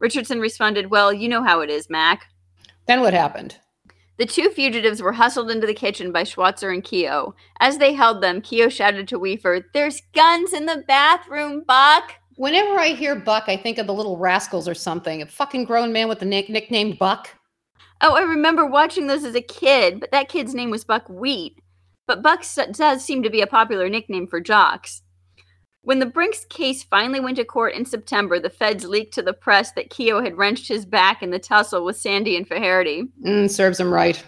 Richardson 0.01 0.41
responded, 0.41 0.91
Well, 0.91 1.13
you 1.13 1.29
know 1.29 1.45
how 1.45 1.61
it 1.61 1.71
is, 1.71 1.89
Mac. 1.89 2.27
Then 2.89 3.01
what 3.01 3.15
happened? 3.15 3.59
The 4.19 4.27
two 4.27 4.51
fugitives 4.51 5.01
were 5.01 5.13
hustled 5.13 5.53
into 5.53 5.69
the 5.69 5.73
kitchen 5.73 6.11
by 6.11 6.25
Schwarzer 6.25 6.75
and 6.75 6.83
Kehoe. 6.83 7.35
As 7.61 7.79
they 7.79 7.93
held 7.93 8.21
them, 8.21 8.41
Kehoe 8.41 8.69
shouted 8.69 9.07
to 9.09 9.21
Weaver, 9.21 9.65
There's 9.73 10.03
guns 10.15 10.53
in 10.53 10.67
the 10.67 10.83
bathroom, 10.89 11.63
Buck. 11.65 12.15
Whenever 12.37 12.81
I 12.81 12.89
hear 12.89 13.15
Buck, 13.15 13.45
I 13.47 13.57
think 13.57 13.79
of 13.79 13.87
the 13.87 13.95
little 13.95 14.17
rascals 14.17 14.67
or 14.67 14.75
something. 14.75 15.23
A 15.23 15.27
fucking 15.27 15.65
grown 15.65 15.93
man 15.93 16.09
with 16.09 16.19
the 16.19 16.25
nick- 16.25 16.51
nickname 16.51 16.97
Buck. 16.99 17.29
Oh, 18.05 18.17
I 18.17 18.23
remember 18.23 18.67
watching 18.67 19.07
those 19.07 19.25
as 19.25 19.37
a 19.37 19.41
kid, 19.41 20.01
but 20.01 20.11
that 20.11 20.29
kid's 20.29 20.55
name 20.55 20.71
was 20.71 20.85
Buckwheat. 20.85 21.61
But 22.09 22.21
Buck 22.21 22.45
does 22.73 23.05
seem 23.05 23.23
to 23.23 23.31
be 23.31 23.41
a 23.41 23.47
popular 23.47 23.89
nickname 23.89 24.27
for 24.27 24.41
jocks. 24.41 25.03
When 25.83 26.01
the 26.01 26.07
Brinks 26.07 26.45
case 26.45 26.83
finally 26.83 27.21
went 27.21 27.37
to 27.37 27.45
court 27.45 27.75
in 27.75 27.85
September, 27.85 28.41
the 28.41 28.51
feds 28.51 28.85
leaked 28.85 29.15
to 29.15 29.23
the 29.23 29.33
press 29.33 29.73
that 29.73 29.91
Kehoe 29.91 30.23
had 30.23 30.37
wrenched 30.37 30.67
his 30.69 30.85
back 30.85 31.23
in 31.23 31.31
the 31.31 31.39
tussle 31.39 31.85
with 31.85 31.97
Sandy 31.97 32.37
and 32.37 32.47
Faherty. 32.47 33.05
Mm, 33.25 33.49
serves 33.49 33.79
him 33.79 33.93
right. 33.93 34.23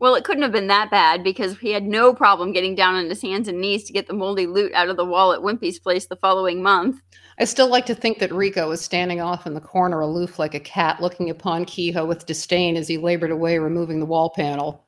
Well, 0.00 0.14
it 0.14 0.24
couldn't 0.24 0.44
have 0.44 0.52
been 0.52 0.68
that 0.68 0.90
bad 0.90 1.22
because 1.22 1.58
he 1.58 1.72
had 1.72 1.84
no 1.84 2.14
problem 2.14 2.52
getting 2.52 2.74
down 2.74 2.94
on 2.94 3.10
his 3.10 3.20
hands 3.20 3.48
and 3.48 3.60
knees 3.60 3.84
to 3.84 3.92
get 3.92 4.06
the 4.06 4.14
moldy 4.14 4.46
loot 4.46 4.72
out 4.72 4.88
of 4.88 4.96
the 4.96 5.04
wall 5.04 5.34
at 5.34 5.40
Wimpy's 5.40 5.78
place 5.78 6.06
the 6.06 6.16
following 6.16 6.62
month. 6.62 7.02
I 7.38 7.44
still 7.44 7.68
like 7.68 7.84
to 7.86 7.94
think 7.94 8.18
that 8.18 8.32
Rico 8.32 8.70
was 8.70 8.80
standing 8.80 9.20
off 9.20 9.46
in 9.46 9.52
the 9.52 9.60
corner, 9.60 10.00
aloof 10.00 10.38
like 10.38 10.54
a 10.54 10.60
cat, 10.60 11.02
looking 11.02 11.28
upon 11.28 11.66
Kehoe 11.66 12.06
with 12.06 12.24
disdain 12.24 12.76
as 12.76 12.88
he 12.88 12.96
labored 12.96 13.30
away 13.30 13.58
removing 13.58 14.00
the 14.00 14.06
wall 14.06 14.30
panel. 14.30 14.86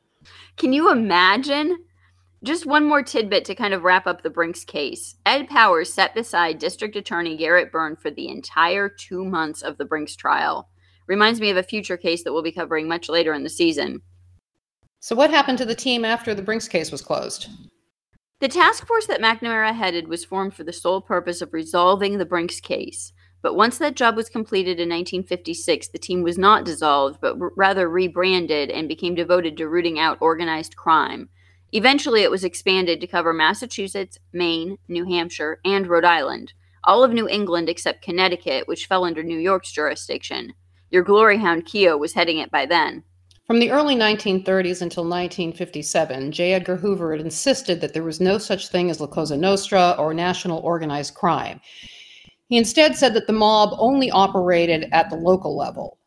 Can 0.56 0.72
you 0.72 0.90
imagine? 0.90 1.84
Just 2.42 2.64
one 2.64 2.84
more 2.84 3.02
tidbit 3.02 3.44
to 3.44 3.54
kind 3.54 3.74
of 3.74 3.84
wrap 3.84 4.06
up 4.06 4.22
the 4.22 4.30
Brinks 4.30 4.64
case. 4.64 5.16
Ed 5.26 5.46
Powers 5.46 5.92
sat 5.92 6.14
beside 6.14 6.58
District 6.58 6.96
Attorney 6.96 7.36
Garrett 7.36 7.70
Byrne 7.70 7.96
for 7.96 8.10
the 8.10 8.28
entire 8.28 8.88
two 8.88 9.26
months 9.26 9.60
of 9.60 9.76
the 9.76 9.84
Brinks 9.84 10.16
trial. 10.16 10.70
Reminds 11.06 11.38
me 11.38 11.50
of 11.50 11.58
a 11.58 11.62
future 11.62 11.98
case 11.98 12.24
that 12.24 12.32
we'll 12.32 12.42
be 12.42 12.50
covering 12.50 12.88
much 12.88 13.10
later 13.10 13.34
in 13.34 13.44
the 13.44 13.50
season. 13.50 14.00
So, 15.02 15.16
what 15.16 15.30
happened 15.30 15.58
to 15.58 15.64
the 15.64 15.74
team 15.74 16.04
after 16.04 16.32
the 16.32 16.42
Brinks 16.42 16.68
case 16.68 16.92
was 16.92 17.02
closed? 17.02 17.48
The 18.38 18.46
task 18.46 18.86
force 18.86 19.04
that 19.08 19.20
McNamara 19.20 19.74
headed 19.74 20.06
was 20.06 20.24
formed 20.24 20.54
for 20.54 20.62
the 20.62 20.72
sole 20.72 21.00
purpose 21.00 21.42
of 21.42 21.52
resolving 21.52 22.18
the 22.18 22.24
Brinks 22.24 22.60
case. 22.60 23.12
But 23.42 23.56
once 23.56 23.78
that 23.78 23.96
job 23.96 24.14
was 24.14 24.28
completed 24.28 24.78
in 24.78 24.88
1956, 24.88 25.88
the 25.88 25.98
team 25.98 26.22
was 26.22 26.38
not 26.38 26.64
dissolved, 26.64 27.20
but 27.20 27.34
rather 27.56 27.88
rebranded 27.88 28.70
and 28.70 28.86
became 28.86 29.16
devoted 29.16 29.56
to 29.56 29.68
rooting 29.68 29.98
out 29.98 30.18
organized 30.20 30.76
crime. 30.76 31.30
Eventually, 31.72 32.22
it 32.22 32.30
was 32.30 32.44
expanded 32.44 33.00
to 33.00 33.08
cover 33.08 33.32
Massachusetts, 33.32 34.20
Maine, 34.32 34.78
New 34.86 35.04
Hampshire, 35.04 35.58
and 35.64 35.88
Rhode 35.88 36.04
Island, 36.04 36.52
all 36.84 37.02
of 37.02 37.12
New 37.12 37.28
England 37.28 37.68
except 37.68 38.04
Connecticut, 38.04 38.68
which 38.68 38.86
fell 38.86 39.04
under 39.04 39.24
New 39.24 39.40
York's 39.40 39.72
jurisdiction. 39.72 40.54
Your 40.90 41.02
glory 41.02 41.38
hound 41.38 41.66
Kehoe 41.66 41.98
was 41.98 42.12
heading 42.12 42.38
it 42.38 42.52
by 42.52 42.66
then. 42.66 43.02
From 43.46 43.58
the 43.58 43.72
early 43.72 43.96
1930s 43.96 44.82
until 44.82 45.02
1957, 45.02 46.30
J. 46.30 46.52
Edgar 46.52 46.76
Hoover 46.76 47.10
had 47.10 47.20
insisted 47.20 47.80
that 47.80 47.92
there 47.92 48.04
was 48.04 48.20
no 48.20 48.38
such 48.38 48.68
thing 48.68 48.88
as 48.88 49.00
La 49.00 49.08
Cosa 49.08 49.36
Nostra 49.36 49.96
or 49.98 50.14
national 50.14 50.60
organized 50.60 51.14
crime. 51.14 51.60
He 52.48 52.56
instead 52.56 52.96
said 52.96 53.14
that 53.14 53.26
the 53.26 53.32
mob 53.32 53.74
only 53.78 54.12
operated 54.12 54.88
at 54.92 55.10
the 55.10 55.16
local 55.16 55.56
level. 55.56 55.98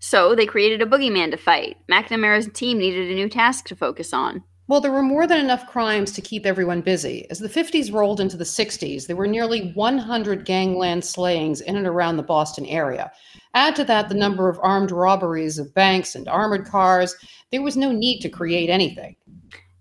So 0.00 0.34
they 0.34 0.44
created 0.44 0.82
a 0.82 0.86
boogeyman 0.86 1.30
to 1.30 1.36
fight. 1.36 1.76
McNamara's 1.88 2.48
team 2.52 2.78
needed 2.78 3.12
a 3.12 3.14
new 3.14 3.28
task 3.28 3.66
to 3.66 3.76
focus 3.76 4.12
on. 4.12 4.42
Well, 4.68 4.80
there 4.80 4.90
were 4.90 5.02
more 5.02 5.28
than 5.28 5.38
enough 5.38 5.68
crimes 5.68 6.10
to 6.12 6.20
keep 6.20 6.44
everyone 6.44 6.80
busy. 6.80 7.24
As 7.30 7.38
the 7.38 7.48
50s 7.48 7.92
rolled 7.92 8.20
into 8.20 8.36
the 8.36 8.42
60s, 8.42 9.06
there 9.06 9.14
were 9.14 9.28
nearly 9.28 9.70
100 9.74 10.44
gangland 10.44 11.04
slayings 11.04 11.60
in 11.60 11.76
and 11.76 11.86
around 11.86 12.16
the 12.16 12.24
Boston 12.24 12.66
area. 12.66 13.12
Add 13.54 13.76
to 13.76 13.84
that 13.84 14.08
the 14.08 14.16
number 14.16 14.48
of 14.48 14.58
armed 14.60 14.90
robberies 14.90 15.58
of 15.58 15.72
banks 15.72 16.16
and 16.16 16.28
armored 16.28 16.66
cars. 16.66 17.14
There 17.52 17.62
was 17.62 17.76
no 17.76 17.92
need 17.92 18.20
to 18.22 18.28
create 18.28 18.68
anything. 18.68 19.14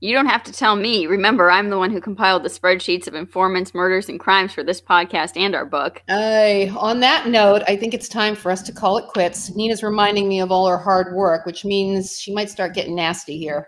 You 0.01 0.13
don't 0.13 0.27
have 0.27 0.43
to 0.43 0.51
tell 0.51 0.75
me. 0.75 1.07
Remember, 1.07 1.49
I'm 1.49 1.71
the 1.71 1.79
one 1.79 1.89
who 1.89 1.99
compiled 1.99 2.43
the 2.43 2.49
spreadsheets 2.49 3.07
of 3.07 3.15
informants, 3.15 3.73
murders, 3.73 4.07
and 4.07 4.19
crimes 4.19 4.53
for 4.53 4.61
this 4.61 4.79
podcast 4.79 5.35
and 5.35 5.55
our 5.55 5.65
book. 5.65 6.03
Uh, 6.07 6.67
on 6.77 6.99
that 6.99 7.27
note, 7.27 7.63
I 7.67 7.75
think 7.75 7.95
it's 7.95 8.07
time 8.07 8.35
for 8.35 8.51
us 8.51 8.61
to 8.63 8.71
call 8.71 8.97
it 8.97 9.07
quits. 9.07 9.55
Nina's 9.55 9.81
reminding 9.81 10.29
me 10.29 10.41
of 10.41 10.51
all 10.51 10.67
her 10.67 10.77
hard 10.77 11.15
work, 11.15 11.47
which 11.47 11.65
means 11.65 12.19
she 12.19 12.31
might 12.31 12.51
start 12.51 12.75
getting 12.75 12.93
nasty 12.93 13.39
here. 13.39 13.67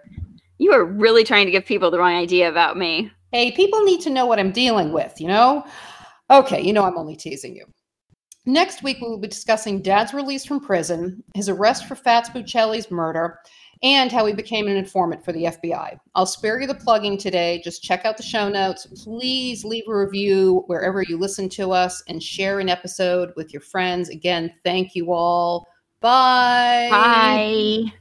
You 0.58 0.74
are 0.74 0.86
really 0.86 1.24
trying 1.24 1.46
to 1.46 1.52
give 1.52 1.66
people 1.66 1.92
the 1.92 2.00
wrong 2.00 2.16
idea 2.16 2.50
about 2.50 2.78
me. 2.78 3.12
Hey, 3.32 3.52
people 3.52 3.84
need 3.84 4.02
to 4.02 4.10
know 4.10 4.26
what 4.26 4.40
I'm 4.40 4.52
dealing 4.52 4.92
with, 4.92 5.20
you 5.20 5.28
know? 5.28 5.66
Okay, 6.30 6.62
you 6.62 6.74
know 6.74 6.84
I'm 6.84 6.98
only 6.98 7.16
teasing 7.16 7.56
you. 7.56 7.66
Next 8.46 8.82
week, 8.82 9.00
we 9.02 9.10
will 9.10 9.18
be 9.18 9.28
discussing 9.28 9.82
Dad's 9.82 10.14
release 10.14 10.46
from 10.46 10.62
prison, 10.62 11.22
his 11.36 11.50
arrest 11.50 11.86
for 11.86 11.96
Fats 11.96 12.30
Buccelli's 12.30 12.90
murder, 12.90 13.40
and 13.84 14.12
how 14.12 14.26
he 14.26 14.34
became 14.34 14.68
an 14.68 14.78
informant 14.78 15.24
for 15.24 15.34
the 15.34 15.44
FBI. 15.44 15.98
I'll 16.16 16.26
spare 16.26 16.60
you 16.60 16.66
the 16.66 16.74
plugging 16.74 17.18
today. 17.18 17.62
Just 17.64 17.84
check 17.84 18.06
out 18.06 18.16
the 18.16 18.24
show 18.24 18.48
notes. 18.48 18.88
Please 19.04 19.66
leave 19.66 19.84
a 19.88 19.96
review 19.96 20.64
wherever 20.68 21.02
you 21.02 21.18
listen 21.18 21.50
to 21.50 21.72
us 21.72 22.02
and 22.08 22.24
share 22.24 22.60
an 22.60 22.70
episode 22.70 23.34
with 23.36 23.52
your 23.52 23.62
friends. 23.62 24.10
Again, 24.10 24.54
thank 24.64 24.96
you 24.96 25.12
all. 25.12 25.68
Bye. 26.00 26.88
Bye. 26.90 27.94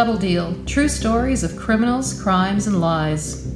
Double 0.00 0.16
Deal 0.16 0.56
True 0.64 0.88
Stories 0.88 1.44
of 1.44 1.58
Criminals, 1.58 2.18
Crimes, 2.22 2.66
and 2.66 2.80
Lies. 2.80 3.49